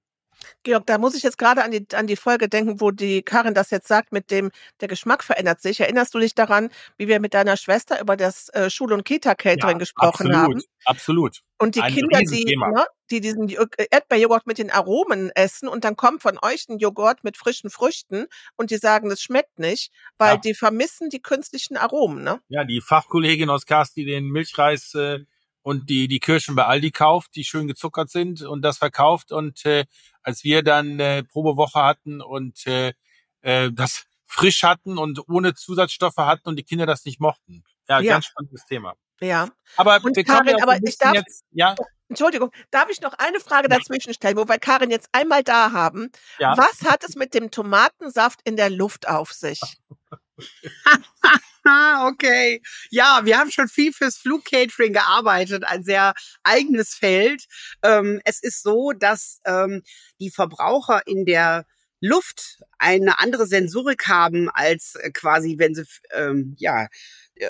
[0.63, 3.53] Georg, da muss ich jetzt gerade an die, an die Folge denken, wo die Karin
[3.53, 5.79] das jetzt sagt, mit dem, der Geschmack verändert sich.
[5.79, 9.75] Erinnerst du dich daran, wie wir mit deiner Schwester über das äh, Schul- und Kita-Catering
[9.75, 10.61] ja, gesprochen absolut, haben?
[10.85, 11.39] Absolut.
[11.59, 15.95] Und die Ein Kinder, die, ne, die diesen Erdbeerjoghurt mit den Aromen essen und dann
[15.95, 18.25] kommt von euch ein Joghurt mit frischen Früchten
[18.55, 20.37] und die sagen, das schmeckt nicht, weil ja.
[20.37, 22.39] die vermissen die künstlichen Aromen, ne?
[22.49, 25.19] Ja, die Fachkollegin aus Kast, die den Milchreis äh,
[25.61, 29.31] und die die Kirschen bei Aldi kauft, die schön gezuckert sind und das verkauft.
[29.31, 29.85] Und äh,
[30.23, 32.93] als wir dann äh, Probewoche hatten und äh,
[33.41, 37.63] äh, das frisch hatten und ohne Zusatzstoffe hatten und die Kinder das nicht mochten.
[37.89, 38.13] Ja, ja.
[38.13, 38.95] ganz spannendes Thema.
[39.19, 39.49] Ja.
[39.77, 41.75] Aber und wir Karin, ja aber ich darf, jetzt, ja.
[42.07, 46.11] Entschuldigung, darf ich noch eine Frage dazwischen stellen, wo wir Karin jetzt einmal da haben?
[46.39, 46.57] Ja.
[46.57, 49.59] Was hat es mit dem Tomatensaft in der Luft auf sich?
[52.07, 52.61] okay.
[52.89, 56.13] Ja, wir haben schon viel fürs Flugcatering gearbeitet, ein sehr
[56.43, 57.45] eigenes Feld.
[57.83, 59.83] Ähm, es ist so, dass ähm,
[60.19, 61.65] die Verbraucher in der
[62.01, 66.87] Luft eine andere Sensorik haben als äh, quasi, wenn sie ähm, ja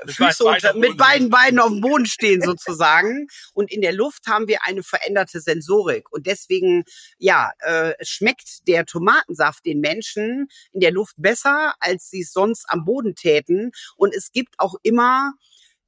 [0.08, 3.28] Füße unter, mit beiden Beinen auf dem Boden stehen sozusagen.
[3.54, 6.12] Und in der Luft haben wir eine veränderte Sensorik.
[6.12, 6.84] Und deswegen,
[7.18, 12.66] ja, äh, schmeckt der Tomatensaft den Menschen in der Luft besser, als sie es sonst
[12.70, 13.72] am Boden täten.
[13.98, 15.34] Und es gibt auch immer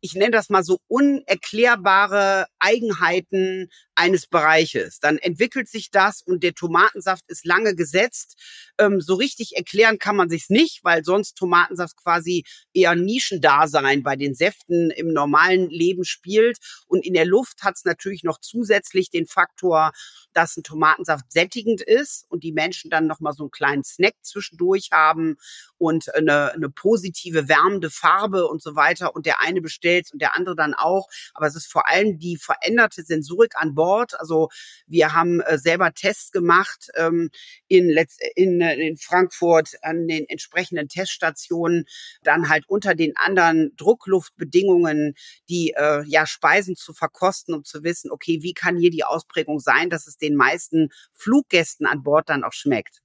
[0.04, 5.00] ich nenne das mal so unerklärbare Eigenheiten eines Bereiches.
[5.00, 8.38] Dann entwickelt sich das und der Tomatensaft ist lange gesetzt.
[8.78, 12.44] Ähm, so richtig erklären kann man sich's nicht, weil sonst Tomatensaft quasi
[12.74, 16.58] eher Nischendasein bei den Säften im normalen Leben spielt.
[16.88, 19.94] Und in der Luft hat's natürlich noch zusätzlich den Faktor,
[20.34, 24.16] dass ein Tomatensaft sättigend ist und die Menschen dann noch mal so einen kleinen Snack
[24.22, 25.38] zwischendurch haben
[25.78, 29.16] und eine, eine positive wärmende Farbe und so weiter.
[29.16, 31.08] Und der eine bestellt und der andere dann auch.
[31.34, 34.20] Aber es ist vor allem die veränderte Sensorik an Bord.
[34.20, 34.50] Also
[34.88, 37.30] wir haben äh, selber Tests gemacht ähm,
[37.68, 41.86] in, Letz in, äh, in Frankfurt an den entsprechenden Teststationen,
[42.24, 45.16] dann halt unter den anderen Druckluftbedingungen
[45.50, 49.60] die äh, ja Speisen zu verkosten, um zu wissen, okay, wie kann hier die Ausprägung
[49.60, 53.02] sein, dass es den meisten Fluggästen an Bord dann auch schmeckt.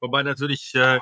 [0.00, 1.00] Wobei natürlich äh,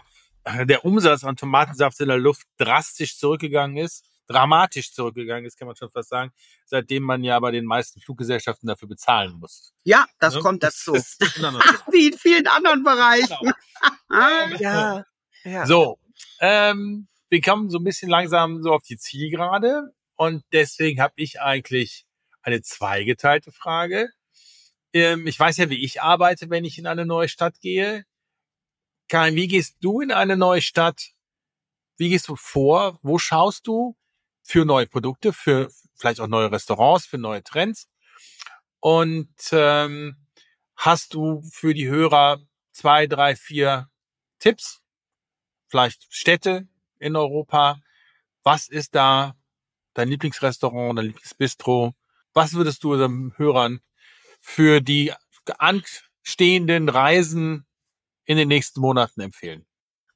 [0.65, 5.77] der Umsatz an Tomatensaft in der Luft drastisch zurückgegangen ist, dramatisch zurückgegangen ist, kann man
[5.77, 6.33] schon fast sagen,
[6.67, 9.73] seitdem man ja bei den meisten Fluggesellschaften dafür bezahlen muss.
[9.85, 10.41] Ja, das ja?
[10.41, 10.93] kommt dazu.
[10.93, 11.17] Das
[11.91, 13.53] Wie in vielen anderen Bereichen.
[14.09, 14.59] Genau.
[14.61, 15.05] ja,
[15.45, 15.67] ja.
[15.67, 15.99] So,
[16.41, 21.41] ähm, wir kommen so ein bisschen langsam so auf die Zielgerade und deswegen habe ich
[21.41, 22.07] eigentlich
[22.43, 24.11] eine zweigeteilte Frage.
[24.93, 28.05] Ähm, ich weiß ja, wie ich arbeite, wenn ich in eine neue Stadt gehe.
[29.09, 31.13] Karin, wie gehst du in eine neue Stadt?
[31.97, 32.99] Wie gehst du vor?
[33.03, 33.97] Wo schaust du
[34.49, 37.87] für neue Produkte, für vielleicht auch neue Restaurants, für neue Trends?
[38.81, 40.17] Und ähm,
[40.75, 42.41] hast du für die Hörer
[42.73, 43.91] zwei, drei, vier
[44.39, 44.81] Tipps?
[45.67, 46.67] Vielleicht Städte
[46.99, 47.79] in Europa?
[48.43, 49.37] Was ist da
[49.93, 51.95] dein Lieblingsrestaurant, dein Lieblingsbistro?
[52.33, 53.81] Was würdest du unseren Hörern
[54.41, 55.13] für die
[55.59, 57.67] anstehenden Reisen
[58.25, 59.67] in den nächsten Monaten empfehlen?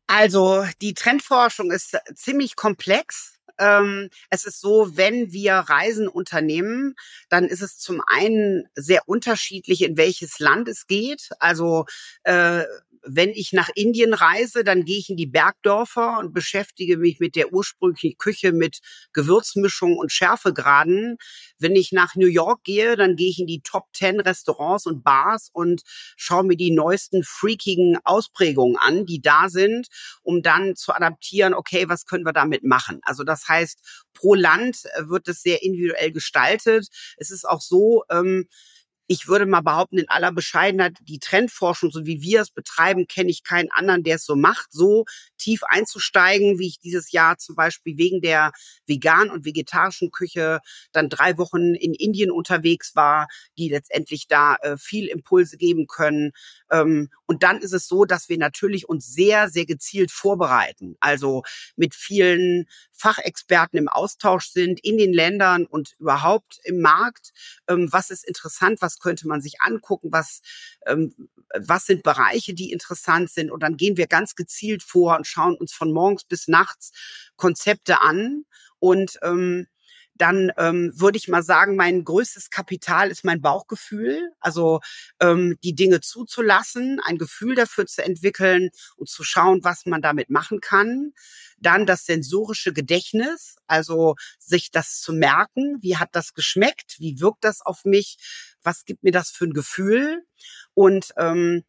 [0.06, 3.38] Also die Trendforschung ist ziemlich komplex.
[3.62, 6.94] Ähm, es ist so, wenn wir Reisen unternehmen,
[7.28, 11.30] dann ist es zum einen sehr unterschiedlich, in welches Land es geht.
[11.38, 11.86] Also
[12.24, 12.64] äh,
[13.04, 17.36] wenn ich nach Indien reise, dann gehe ich in die Bergdörfer und beschäftige mich mit
[17.36, 18.78] der ursprünglichen Küche mit
[19.12, 21.16] Gewürzmischung und Schärfegraden.
[21.58, 25.02] Wenn ich nach New York gehe, dann gehe ich in die Top 10 Restaurants und
[25.02, 25.82] Bars und
[26.16, 29.88] schaue mir die neuesten freakigen Ausprägungen an, die da sind,
[30.22, 33.00] um dann zu adaptieren, okay, was können wir damit machen?
[33.02, 33.80] Also das heißt,
[34.14, 36.88] pro Land wird es sehr individuell gestaltet.
[37.16, 38.46] Es ist auch so, ähm,
[39.06, 43.30] ich würde mal behaupten, in aller Bescheidenheit, die Trendforschung, so wie wir es betreiben, kenne
[43.30, 45.04] ich keinen anderen, der es so macht, so
[45.42, 48.52] tief einzusteigen, wie ich dieses Jahr zum Beispiel wegen der
[48.86, 50.60] vegan und vegetarischen Küche
[50.92, 53.26] dann drei Wochen in Indien unterwegs war,
[53.58, 56.32] die letztendlich da äh, viel Impulse geben können.
[56.70, 60.96] Ähm, und dann ist es so, dass wir natürlich uns sehr, sehr gezielt vorbereiten.
[61.00, 61.42] Also
[61.76, 67.32] mit vielen Fachexperten im Austausch sind in den Ländern und überhaupt im Markt.
[67.68, 68.80] Ähm, was ist interessant?
[68.80, 70.12] Was könnte man sich angucken?
[70.12, 70.40] Was,
[70.86, 71.14] ähm,
[71.58, 73.50] was sind Bereiche, die interessant sind?
[73.50, 76.92] Und dann gehen wir ganz gezielt vor und schauen uns von morgens bis nachts
[77.36, 78.44] Konzepte an
[78.78, 79.66] und ähm,
[80.14, 84.30] dann ähm, würde ich mal sagen, mein größtes Kapital ist mein Bauchgefühl.
[84.40, 84.80] Also
[85.20, 90.30] ähm, die Dinge zuzulassen, ein Gefühl dafür zu entwickeln und zu schauen, was man damit
[90.30, 91.12] machen kann.
[91.58, 97.44] Dann das sensorische Gedächtnis, also sich das zu merken, wie hat das geschmeckt, wie wirkt
[97.44, 98.16] das auf mich,
[98.62, 100.24] was gibt mir das für ein Gefühl.
[100.74, 101.64] Und ähm,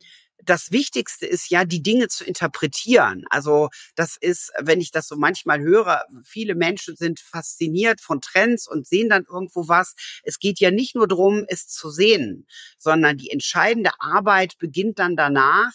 [0.46, 3.26] das Wichtigste ist ja, die Dinge zu interpretieren.
[3.30, 8.68] Also das ist, wenn ich das so manchmal höre, viele Menschen sind fasziniert von Trends
[8.68, 9.96] und sehen dann irgendwo was.
[10.24, 15.16] Es geht ja nicht nur darum, es zu sehen, sondern die entscheidende Arbeit beginnt dann
[15.16, 15.72] danach,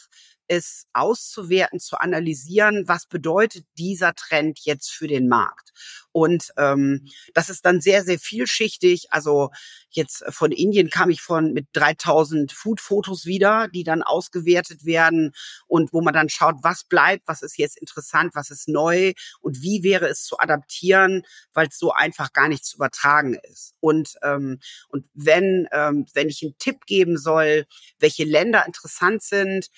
[0.48, 5.72] es auszuwerten, zu analysieren, was bedeutet dieser Trend jetzt für den Markt.
[6.10, 9.08] Und ähm, das ist dann sehr, sehr vielschichtig.
[9.10, 9.50] Also
[9.90, 15.32] jetzt von Indien kam ich von mit 3000 Food-Fotos wieder, die dann ausgewertet werden
[15.66, 19.62] und wo man dann schaut, was bleibt, was ist jetzt interessant, was ist neu und
[19.62, 21.22] wie wäre es zu adaptieren,
[21.52, 23.74] weil es so einfach gar nicht zu übertragen ist.
[23.80, 27.66] Und ähm, und wenn ähm, wenn ich einen Tipp geben soll,
[27.98, 29.68] welche Länder interessant sind,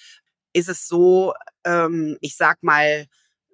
[0.53, 1.35] ist es so,
[1.65, 3.07] ähm, ich sag mal,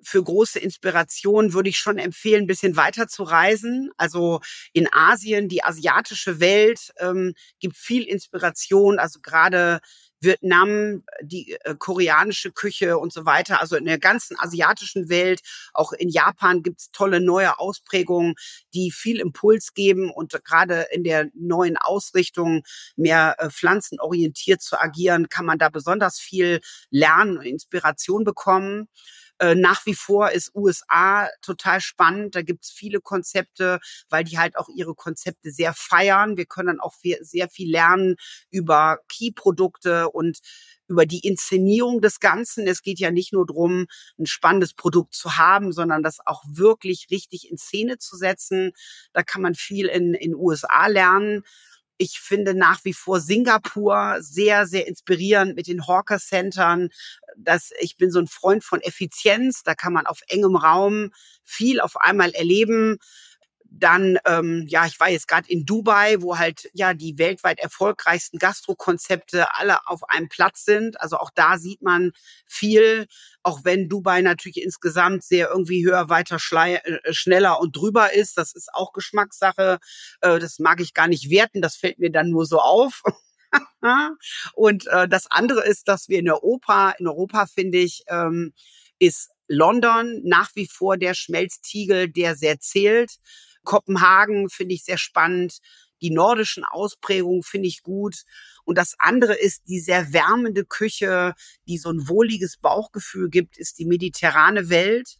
[0.03, 3.91] für große Inspiration würde ich schon empfehlen, ein bisschen weiter zu reisen.
[3.97, 4.41] Also
[4.73, 9.01] in Asien, die asiatische Welt ähm, gibt viel Inspiration.
[9.01, 9.81] Also gerade
[10.21, 13.61] Vietnam, die äh, koreanische Küche und so weiter.
[13.61, 15.41] Also in der ganzen asiatischen Welt,
[15.75, 18.35] auch in Japan gibt's tolle neue Ausprägungen,
[18.75, 22.63] die viel Impuls geben und gerade in der neuen Ausrichtung
[22.97, 26.61] mehr äh, pflanzenorientiert zu agieren, kann man da besonders viel
[26.91, 28.89] lernen und Inspiration bekommen.
[29.39, 32.35] Äh, nach wie vor ist USA total spannend.
[32.35, 36.37] Da gibt's viele Konzepte, weil die halt auch ihre Konzepte sehr feiern.
[36.37, 38.17] Wir können dann auch sehr viel lernen
[38.51, 40.39] über Key-Produkte und
[40.89, 42.67] über die Inszenierung des Ganzen.
[42.67, 43.87] Es geht ja nicht nur darum,
[44.19, 48.73] ein spannendes Produkt zu haben, sondern das auch wirklich richtig in Szene zu setzen.
[49.13, 51.43] Da kann man viel in in USA lernen.
[51.99, 56.91] Ich finde nach wie vor Singapur sehr, sehr inspirierend mit den Hawker Centern.
[57.37, 59.63] Das, ich bin so ein Freund von Effizienz.
[59.63, 61.11] Da kann man auf engem Raum
[61.43, 62.99] viel auf einmal erleben.
[63.79, 68.39] Dann, ähm, ja, ich war jetzt gerade in Dubai, wo halt ja die weltweit erfolgreichsten
[68.39, 71.01] Gastrokonzepte alle auf einem Platz sind.
[71.01, 72.13] Also auch da sieht man
[72.47, 73.07] viel,
[73.43, 78.39] auch wenn Dubai natürlich insgesamt sehr irgendwie höher, weiter, äh, schneller und drüber ist.
[78.39, 79.79] Das ist auch Geschmackssache.
[80.21, 81.61] Äh, das mag ich gar nicht werten.
[81.61, 83.03] Das fällt mir dann nur so auf.
[84.55, 88.53] und äh, das andere ist, dass wir in Europa, in Europa finde ich, ähm,
[88.99, 93.17] ist London nach wie vor der Schmelztiegel, der sehr zählt.
[93.67, 95.59] Kopenhagen finde ich sehr spannend.
[96.03, 98.23] Die nordischen Ausprägungen finde ich gut.
[98.65, 101.35] Und das andere ist die sehr wärmende Küche,
[101.69, 105.17] die so ein wohliges Bauchgefühl gibt, ist die mediterrane Welt.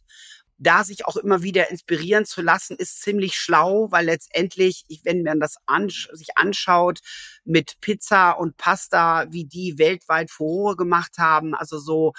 [0.59, 5.39] Da sich auch immer wieder inspirieren zu lassen, ist ziemlich schlau, weil letztendlich, wenn man
[5.39, 6.99] das ansch sich anschaut,
[7.45, 12.13] mit Pizza und Pasta, wie die weltweit Furore gemacht haben, also so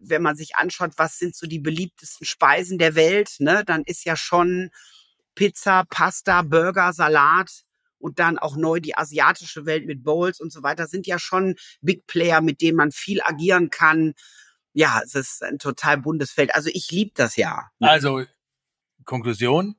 [0.00, 4.04] wenn man sich anschaut, was sind so die beliebtesten Speisen der Welt, ne, dann ist
[4.04, 4.70] ja schon
[5.40, 7.62] Pizza, Pasta, Burger, Salat
[7.98, 11.56] und dann auch neu die asiatische Welt mit Bowls und so weiter sind ja schon
[11.80, 14.12] Big Player, mit denen man viel agieren kann.
[14.74, 16.54] Ja, es ist ein total buntes Feld.
[16.54, 17.70] Also ich liebe das ja.
[17.80, 18.26] Also
[19.06, 19.76] Konklusion,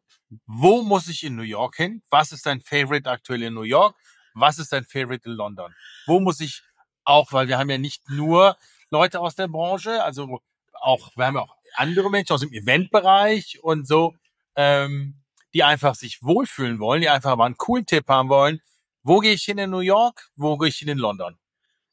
[0.48, 2.02] wo muss ich in New York hin?
[2.10, 3.96] Was ist dein Favorite aktuell in New York?
[4.34, 5.76] Was ist dein Favorite in London?
[6.08, 6.64] Wo muss ich
[7.04, 8.58] auch, weil wir haben ja nicht nur
[8.90, 10.40] Leute aus der Branche, also
[10.74, 14.16] auch, wir haben ja auch andere Menschen aus dem Eventbereich und so.
[14.56, 15.21] Ähm,
[15.54, 18.62] die einfach sich wohlfühlen wollen, die einfach mal einen coolen Tipp haben wollen.
[19.04, 20.30] Wo gehe ich hin in New York?
[20.36, 21.38] Wo gehe ich hin in London?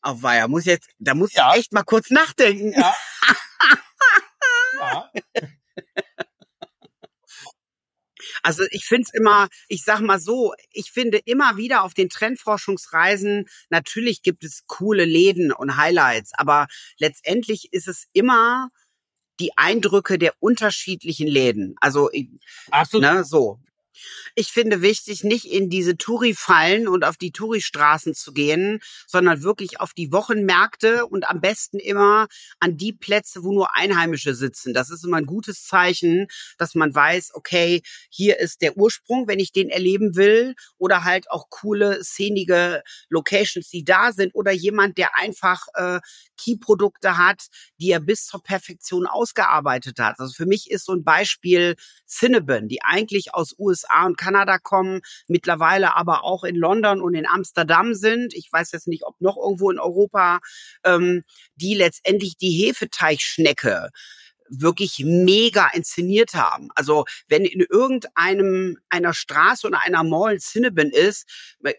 [0.02, 1.52] Oh, weia, muss jetzt, da muss ja.
[1.52, 2.72] ich echt mal kurz nachdenken.
[2.72, 2.94] Ja.
[4.80, 5.10] ja.
[8.42, 12.08] Also ich finde es immer, ich sag mal so, ich finde immer wieder auf den
[12.08, 16.66] Trendforschungsreisen, natürlich gibt es coole Läden und Highlights, aber
[16.98, 18.70] letztendlich ist es immer
[19.40, 21.76] die Eindrücke der unterschiedlichen Läden.
[21.80, 22.10] Also
[22.70, 23.06] Absolut.
[23.06, 23.58] Ne, so.
[24.34, 29.80] Ich finde wichtig, nicht in diese Touri-Fallen und auf die Touri-Straßen zu gehen, sondern wirklich
[29.80, 32.28] auf die Wochenmärkte und am besten immer
[32.60, 34.74] an die Plätze, wo nur Einheimische sitzen.
[34.74, 36.26] Das ist immer ein gutes Zeichen,
[36.58, 41.30] dass man weiß, okay, hier ist der Ursprung, wenn ich den erleben will, oder halt
[41.30, 46.00] auch coole, szenige Locations, die da sind, oder jemand, der einfach äh,
[46.36, 47.46] Key-Produkte hat,
[47.80, 50.18] die er bis zur Perfektion ausgearbeitet hat.
[50.18, 51.76] Also für mich ist so ein Beispiel
[52.06, 57.26] Cinnabon, die eigentlich aus USA und Kanada kommen, mittlerweile aber auch in London und in
[57.26, 58.34] Amsterdam sind.
[58.34, 60.40] Ich weiß jetzt nicht, ob noch irgendwo in Europa,
[60.84, 61.24] ähm,
[61.56, 63.90] die letztendlich die Hefeteichschnecke
[64.50, 66.68] wirklich mega inszeniert haben.
[66.74, 71.26] Also wenn in irgendeinem einer Straße oder einer Mall Cinnabon ist,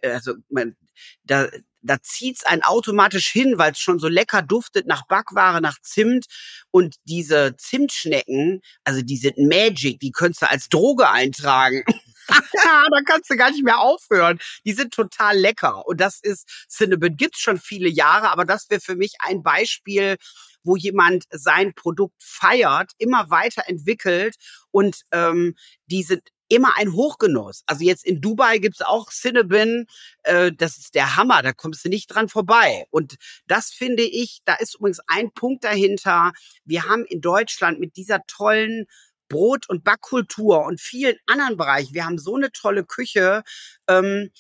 [0.04, 0.76] also man,
[1.24, 1.48] da
[1.82, 6.26] da zieht's einen automatisch hin, weil es schon so lecker duftet nach Backware, nach Zimt.
[6.72, 11.84] Und diese Zimtschnecken, also die sind Magic, die könntest du als Droge eintragen.
[12.28, 14.40] da kannst du gar nicht mehr aufhören.
[14.66, 15.88] Die sind total lecker.
[15.88, 20.18] Und das ist, Cinnabon gibt's schon viele Jahre, aber das wäre für mich ein Beispiel,
[20.64, 24.36] wo jemand sein Produkt feiert, immer weiterentwickelt
[24.72, 25.56] und ähm,
[25.88, 27.64] diese immer ein Hochgenuss.
[27.68, 29.86] Also jetzt in Dubai gibt's auch Cinnabon,
[30.24, 32.86] äh, das ist der Hammer, da kommst du nicht dran vorbei.
[32.90, 33.16] Und
[33.48, 36.34] das finde ich, da ist übrigens ein Punkt dahinter.
[36.66, 38.86] Wir haben in Deutschland mit dieser tollen
[39.30, 43.44] Brot- und Backkultur und vielen anderen Bereichen, wir haben so eine tolle Küche,
[43.88, 44.32] ähm,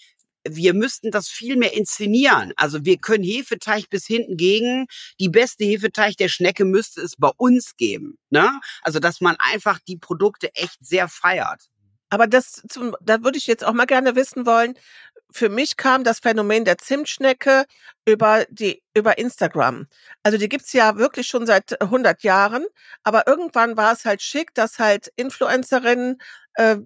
[0.47, 2.53] wir müssten das viel mehr inszenieren.
[2.55, 4.87] Also wir können Hefeteig bis hinten gegen.
[5.19, 8.17] Die beste Hefeteig der Schnecke müsste es bei uns geben.
[8.29, 8.59] Ne?
[8.81, 11.69] Also dass man einfach die Produkte echt sehr feiert.
[12.09, 14.75] Aber das, zum, da würde ich jetzt auch mal gerne wissen wollen.
[15.31, 17.65] Für mich kam das Phänomen der Zimtschnecke
[18.05, 19.87] über die über Instagram.
[20.23, 22.65] Also die gibt's ja wirklich schon seit 100 Jahren,
[23.03, 26.19] aber irgendwann war es halt schick, dass halt Influencerinnen
[26.55, 26.77] äh,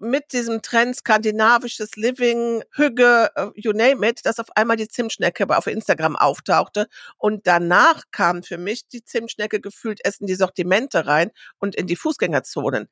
[0.00, 5.44] mit diesem Trend skandinavisches Living, Hüge, äh, you name it, dass auf einmal die Zimtschnecke
[5.56, 6.86] auf Instagram auftauchte.
[7.16, 11.86] Und danach kam für mich die Zimtschnecke gefühlt erst in die Sortimente rein und in
[11.86, 12.88] die Fußgängerzonen.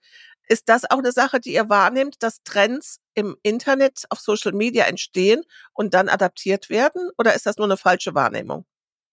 [0.48, 4.84] Ist das auch eine Sache, die ihr wahrnehmt, dass Trends im Internet auf Social Media
[4.86, 5.42] entstehen
[5.72, 7.10] und dann adaptiert werden?
[7.18, 8.64] Oder ist das nur eine falsche Wahrnehmung?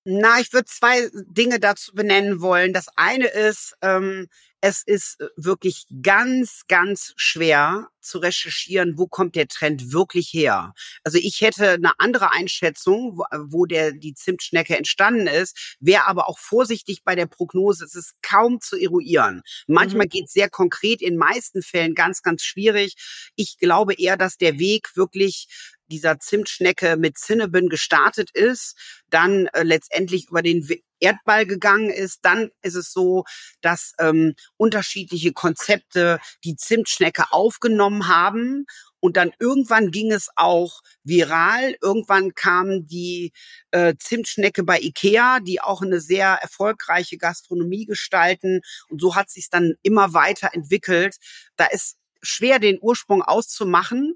[0.06, 2.74] Na, ich würde zwei Dinge dazu benennen wollen.
[2.74, 4.28] Das eine ist, ähm,
[4.60, 10.74] es ist äh, wirklich ganz, ganz schwer zu recherchieren, wo kommt der Trend wirklich her.
[11.04, 16.28] Also ich hätte eine andere Einschätzung, wo, wo der die Zimtschnecke entstanden ist, wäre aber
[16.28, 17.86] auch vorsichtig bei der Prognose.
[17.86, 19.42] Es ist kaum zu eruieren.
[19.68, 20.10] Manchmal mhm.
[20.10, 22.96] geht es sehr konkret, in meisten Fällen ganz, ganz schwierig.
[23.36, 25.48] Ich glaube eher, dass der Weg wirklich
[25.94, 28.76] dieser Zimtschnecke mit Cinnabon gestartet ist,
[29.10, 30.68] dann äh, letztendlich über den
[31.00, 33.26] Erdball gegangen ist, dann ist es so,
[33.62, 38.66] dass ähm, unterschiedliche Konzepte die Zimtschnecke aufgenommen haben
[39.04, 41.76] und dann irgendwann ging es auch viral.
[41.82, 43.34] Irgendwann kam die
[43.72, 48.62] äh, Zimtschnecke bei Ikea, die auch eine sehr erfolgreiche Gastronomie gestalten.
[48.88, 51.18] Und so hat sich dann immer weiter entwickelt.
[51.58, 54.16] Da ist schwer, den Ursprung auszumachen.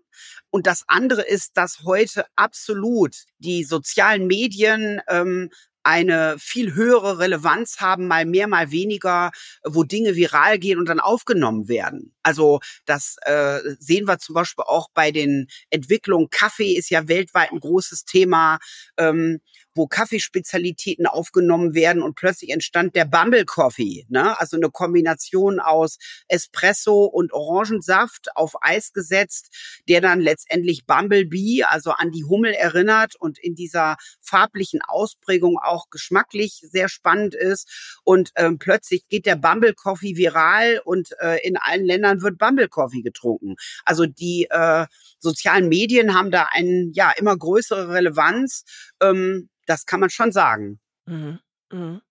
[0.58, 5.52] Und das andere ist, dass heute absolut die sozialen Medien ähm,
[5.84, 9.30] eine viel höhere Relevanz haben, mal mehr, mal weniger,
[9.64, 12.16] wo Dinge viral gehen und dann aufgenommen werden.
[12.24, 16.32] Also das äh, sehen wir zum Beispiel auch bei den Entwicklungen.
[16.32, 18.58] Kaffee ist ja weltweit ein großes Thema.
[18.98, 19.40] Ähm,
[19.78, 24.40] wo Kaffeespezialitäten aufgenommen werden und plötzlich entstand der Bumble Coffee, ne?
[24.40, 25.98] Also eine Kombination aus
[26.28, 29.56] Espresso und Orangensaft auf Eis gesetzt,
[29.88, 35.90] der dann letztendlich Bumblebee, also an die Hummel erinnert und in dieser farblichen Ausprägung auch
[35.90, 41.58] geschmacklich sehr spannend ist und ähm, plötzlich geht der Bumble Coffee viral und äh, in
[41.58, 43.56] allen Ländern wird Bumble Coffee getrunken.
[43.86, 44.86] Also die äh,
[45.20, 48.64] sozialen Medien haben da einen ja immer größere Relevanz.
[49.02, 50.80] Ähm, das kann man schon sagen.
[51.06, 51.40] Mhm.
[51.72, 52.02] Mhm.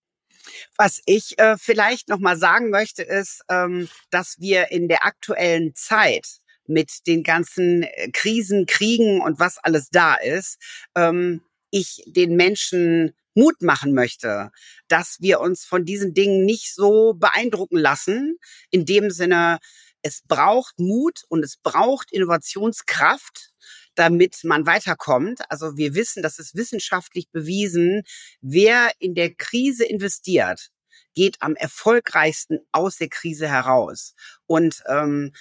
[0.76, 5.74] Was ich äh, vielleicht noch mal sagen möchte, ist, ähm, dass wir in der aktuellen
[5.74, 10.58] Zeit mit den ganzen äh, Krisen, Kriegen und was alles da ist,
[10.94, 14.50] ähm, ich den Menschen Mut machen möchte,
[14.88, 18.38] dass wir uns von diesen Dingen nicht so beeindrucken lassen.
[18.70, 19.58] In dem Sinne,
[20.00, 23.50] es braucht Mut und es braucht Innovationskraft
[23.96, 25.40] damit man weiterkommt.
[25.50, 28.02] Also wir wissen, das ist wissenschaftlich bewiesen,
[28.40, 30.70] wer in der Krise investiert,
[31.14, 34.14] geht am erfolgreichsten aus der Krise heraus.
[34.46, 35.32] Und ähm,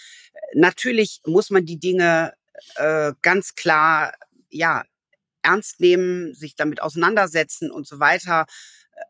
[0.53, 2.33] natürlich muss man die Dinge
[2.75, 4.13] äh, ganz klar,
[4.49, 4.83] ja,
[5.41, 8.45] ernst nehmen, sich damit auseinandersetzen und so weiter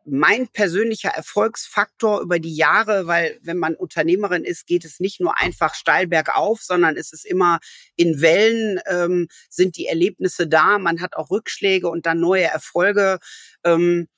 [0.04, 5.38] mein persönlicher Erfolgsfaktor über die Jahre, weil wenn man Unternehmerin ist, geht es nicht nur
[5.38, 7.58] einfach steil bergauf, sondern es ist immer
[7.96, 10.78] in Wellen ähm, sind die Erlebnisse da.
[10.78, 13.18] Man hat auch Rückschläge und dann neue Erfolge.
[13.64, 14.08] Ähm,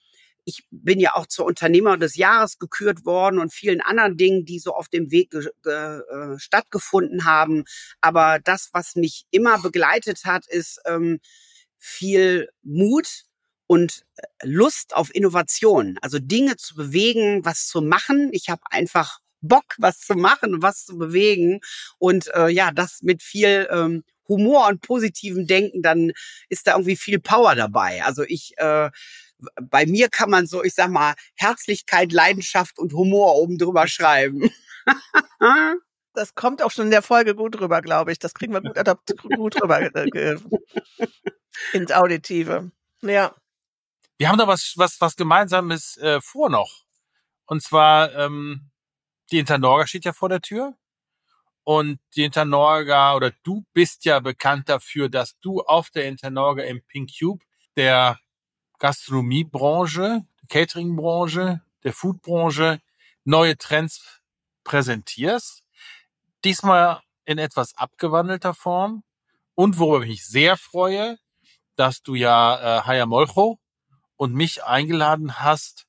[0.48, 4.59] ich bin ja auch zur Unternehmer des Jahres gekürt worden und vielen anderen Dingen, die
[4.59, 7.64] so auf dem Weg äh, stattgefunden haben.
[8.00, 11.20] Aber das, was mich immer begleitet hat, ist ähm,
[11.76, 13.24] viel Mut,
[13.69, 18.31] und äh, Lust auf Innovation, also Dinge zu bewegen, was zu machen.
[18.32, 21.61] Ich habe einfach Bock, was zu machen, was zu bewegen
[21.99, 26.12] und äh, ja, das mit viel ähm, Humor und positivem Denken, dann
[26.49, 28.03] ist da irgendwie viel Power dabei.
[28.05, 28.90] Also ich äh,
[29.61, 34.51] bei mir kann man so, ich sag mal, Herzlichkeit, Leidenschaft und Humor oben drüber schreiben.
[36.15, 38.19] Das kommt auch schon in der Folge gut rüber, glaube ich.
[38.19, 38.74] Das kriegen wir gut,
[39.36, 40.36] gut rüber äh,
[41.73, 42.73] ins Auditive.
[43.03, 43.36] Ja.
[44.19, 46.82] Wir haben da was, was, was Gemeinsames äh, vor noch.
[47.47, 48.69] Und zwar, ähm,
[49.31, 50.74] die Internorga steht ja vor der Tür.
[51.62, 56.82] Und die Internorga oder du bist ja bekannt dafür, dass du auf der Internorga im
[56.82, 57.45] Pink Cube
[57.77, 58.19] der
[58.81, 62.81] Gastronomiebranche, Cateringbranche, der Foodbranche
[63.24, 64.20] neue Trends
[64.65, 65.62] präsentierst.
[66.45, 69.05] Diesmal in etwas abgewandelter Form.
[69.55, 71.19] Und worüber ich mich sehr freue,
[71.77, 73.61] dass du ja äh, Haya Molcho
[74.19, 75.86] und mich eingeladen hast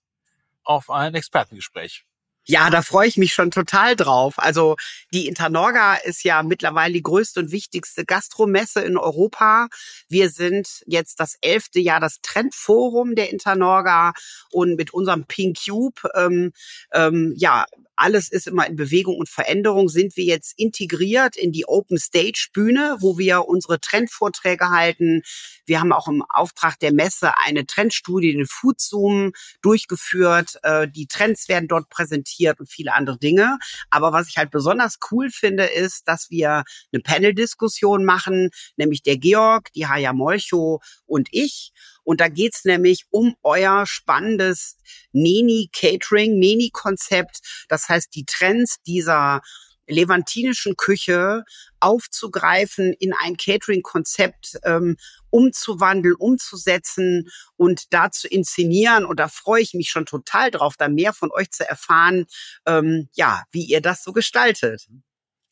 [0.64, 2.06] auf ein Expertengespräch.
[2.46, 4.36] Ja, da freue ich mich schon total drauf.
[4.38, 4.76] Also
[5.14, 9.68] die Internorga ist ja mittlerweile die größte und wichtigste Gastromesse in Europa.
[10.08, 14.14] Wir sind jetzt das elfte Jahr das Trendforum der Internorga
[14.52, 16.52] und mit unserem Pink Cube, ähm,
[16.92, 17.66] ähm, ja,
[18.00, 22.48] alles ist immer in Bewegung und Veränderung, sind wir jetzt integriert in die Open Stage
[22.54, 25.22] Bühne, wo wir unsere Trendvorträge halten.
[25.66, 30.58] Wir haben auch im Auftrag der Messe eine Trendstudie, den Food Zoom durchgeführt.
[30.64, 33.58] Äh, die Trends werden dort präsentiert und viele andere Dinge.
[33.90, 36.64] Aber was ich halt besonders cool finde, ist, dass wir
[36.94, 41.74] eine Panel-Diskussion machen, nämlich der Georg, die Haya Molcho und ich.
[42.10, 44.78] Und da geht's nämlich um euer spannendes
[45.12, 47.38] Neni Catering, Neni Konzept.
[47.68, 49.42] Das heißt, die Trends dieser
[49.86, 51.44] levantinischen Küche
[51.80, 54.98] aufzugreifen, in ein Catering-Konzept ähm,
[55.30, 59.06] umzuwandeln, umzusetzen und da zu inszenieren.
[59.06, 62.26] Und da freue ich mich schon total drauf, da mehr von euch zu erfahren,
[62.66, 64.88] ähm, ja, wie ihr das so gestaltet.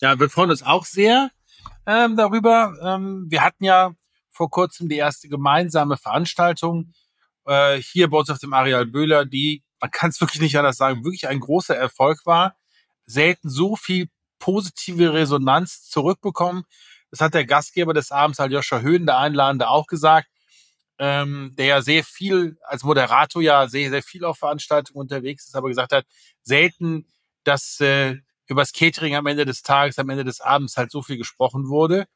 [0.01, 1.29] Ja, wir freuen uns auch sehr
[1.85, 2.73] ähm, darüber.
[2.81, 3.93] Ähm, wir hatten ja
[4.37, 6.93] vor kurzem die erste gemeinsame Veranstaltung
[7.45, 10.77] äh, hier bei uns auf dem Areal Böhler, die, man kann es wirklich nicht anders
[10.77, 12.55] sagen, wirklich ein großer Erfolg war.
[13.05, 14.09] Selten so viel
[14.39, 16.63] positive Resonanz zurückbekommen.
[17.09, 20.27] Das hat der Gastgeber des Abends, Aljoscha Höhn, der Einladende, auch gesagt,
[20.99, 25.55] ähm, der ja sehr viel, als Moderator ja sehr, sehr viel auf Veranstaltungen unterwegs ist,
[25.55, 26.05] aber gesagt hat,
[26.43, 27.07] selten,
[27.43, 31.01] dass äh, über das Catering am Ende des Tages, am Ende des Abends halt so
[31.01, 32.07] viel gesprochen wurde.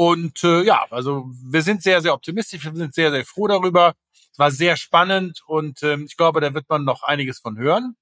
[0.00, 3.92] Und äh, ja, also wir sind sehr, sehr optimistisch, wir sind sehr, sehr froh darüber.
[4.32, 7.96] Es war sehr spannend und ähm, ich glaube, da wird man noch einiges von hören.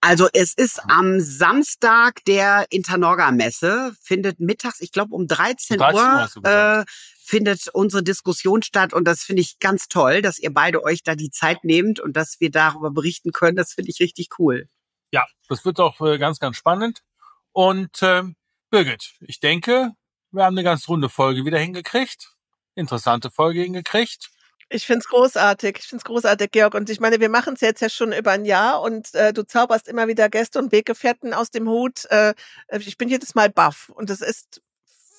[0.00, 6.50] Also es ist am Samstag der Internorga-Messe, findet mittags, ich glaube um 13, 13 Uhr,
[6.50, 6.84] äh,
[7.24, 11.14] findet unsere Diskussion statt und das finde ich ganz toll, dass ihr beide euch da
[11.14, 13.56] die Zeit nehmt und dass wir darüber berichten können.
[13.56, 14.68] Das finde ich richtig cool.
[15.12, 17.04] Ja, das wird auch äh, ganz, ganz spannend.
[17.52, 18.24] Und äh,
[18.70, 19.92] Birgit, ich denke,
[20.30, 22.34] wir haben eine ganz runde Folge wieder hingekriegt.
[22.74, 24.30] Interessante Folge hingekriegt.
[24.70, 25.78] Ich find's großartig.
[25.78, 26.74] Ich find's großartig, Georg.
[26.74, 29.46] Und ich meine, wir machen es jetzt ja schon über ein Jahr und äh, du
[29.46, 32.04] zauberst immer wieder Gäste und Weggefährten aus dem Hut.
[32.10, 32.34] Äh,
[32.78, 33.88] ich bin jedes Mal baff.
[33.88, 34.60] Und das ist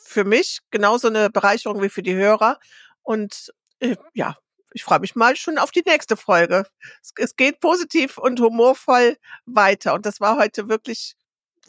[0.04, 2.60] für mich genauso eine Bereicherung wie für die Hörer.
[3.02, 4.38] Und äh, ja,
[4.72, 6.68] ich freue mich mal schon auf die nächste Folge.
[7.02, 9.18] Es, es geht positiv und humorvoll
[9.48, 9.96] weiter.
[9.96, 11.16] Und das war heute wirklich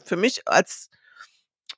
[0.05, 0.91] für mich als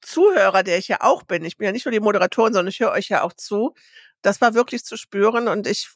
[0.02, 2.80] Zuhörer, der ich ja auch bin, ich bin ja nicht nur die Moderatorin, sondern ich
[2.80, 3.74] höre euch ja auch zu,
[4.20, 5.90] das war wirklich zu spüren und ich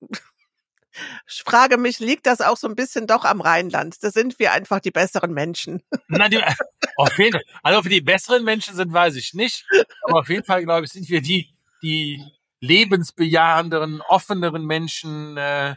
[1.26, 4.02] frage mich, liegt das auch so ein bisschen doch am Rheinland?
[4.02, 5.82] Da sind wir einfach die besseren Menschen.
[6.08, 6.38] Na, die,
[6.96, 7.44] auf jeden Fall.
[7.62, 9.66] Also für die besseren Menschen sind, weiß ich nicht.
[10.04, 12.22] Aber auf jeden Fall, glaube ich, sind wir die, die
[12.60, 15.36] lebensbejahenderen, offeneren Menschen.
[15.36, 15.76] Äh,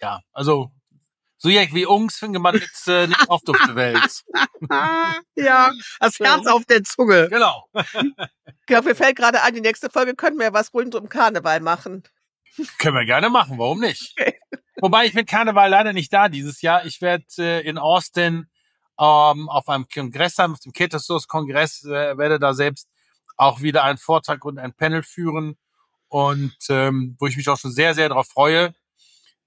[0.00, 0.70] ja, also
[1.42, 4.22] so jak wie uns findet man jetzt äh, nicht oft auf der Welt.
[5.34, 7.28] ja, das Herz auf der Zunge.
[7.28, 7.68] Genau.
[8.68, 12.04] ja, mir fällt gerade ein, die nächste Folge können wir was rund um Karneval machen.
[12.78, 14.14] Können wir gerne machen, warum nicht?
[14.16, 14.38] Okay.
[14.80, 16.86] Wobei ich bin Karneval leider nicht da dieses Jahr.
[16.86, 18.46] Ich werde äh, in Austin
[19.00, 22.88] ähm, auf einem Kongress sein, auf dem Ketesos Kongress, äh, werde da selbst
[23.36, 25.56] auch wieder einen Vortrag und ein Panel führen
[26.06, 28.74] und ähm, wo ich mich auch schon sehr, sehr darauf freue.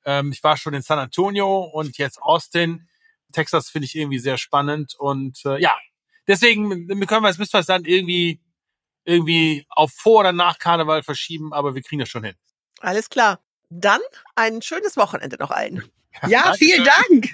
[0.06, 2.88] Ähm, ich war schon in San Antonio und jetzt Austin.
[3.32, 5.76] Texas finde ich irgendwie sehr spannend und äh, ja,
[6.28, 6.70] deswegen
[7.06, 8.40] können wir es müssen wir es dann irgendwie
[9.04, 12.36] irgendwie auf vor oder nach Karneval verschieben, aber wir kriegen das schon hin.
[12.80, 13.40] Alles klar.
[13.70, 14.02] Dann
[14.36, 15.84] ein schönes Wochenende noch allen.
[16.28, 17.30] Ja, vielen Dank.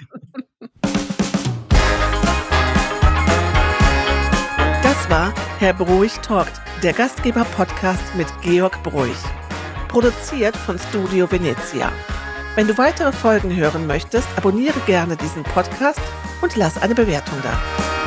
[4.82, 9.16] Das war Herr Bruich talkt, der Gastgeber-Podcast mit Georg Bruich.
[9.88, 11.92] Produziert von Studio Venezia.
[12.54, 16.00] Wenn du weitere Folgen hören möchtest, abonniere gerne diesen Podcast
[16.42, 18.01] und lass eine Bewertung da.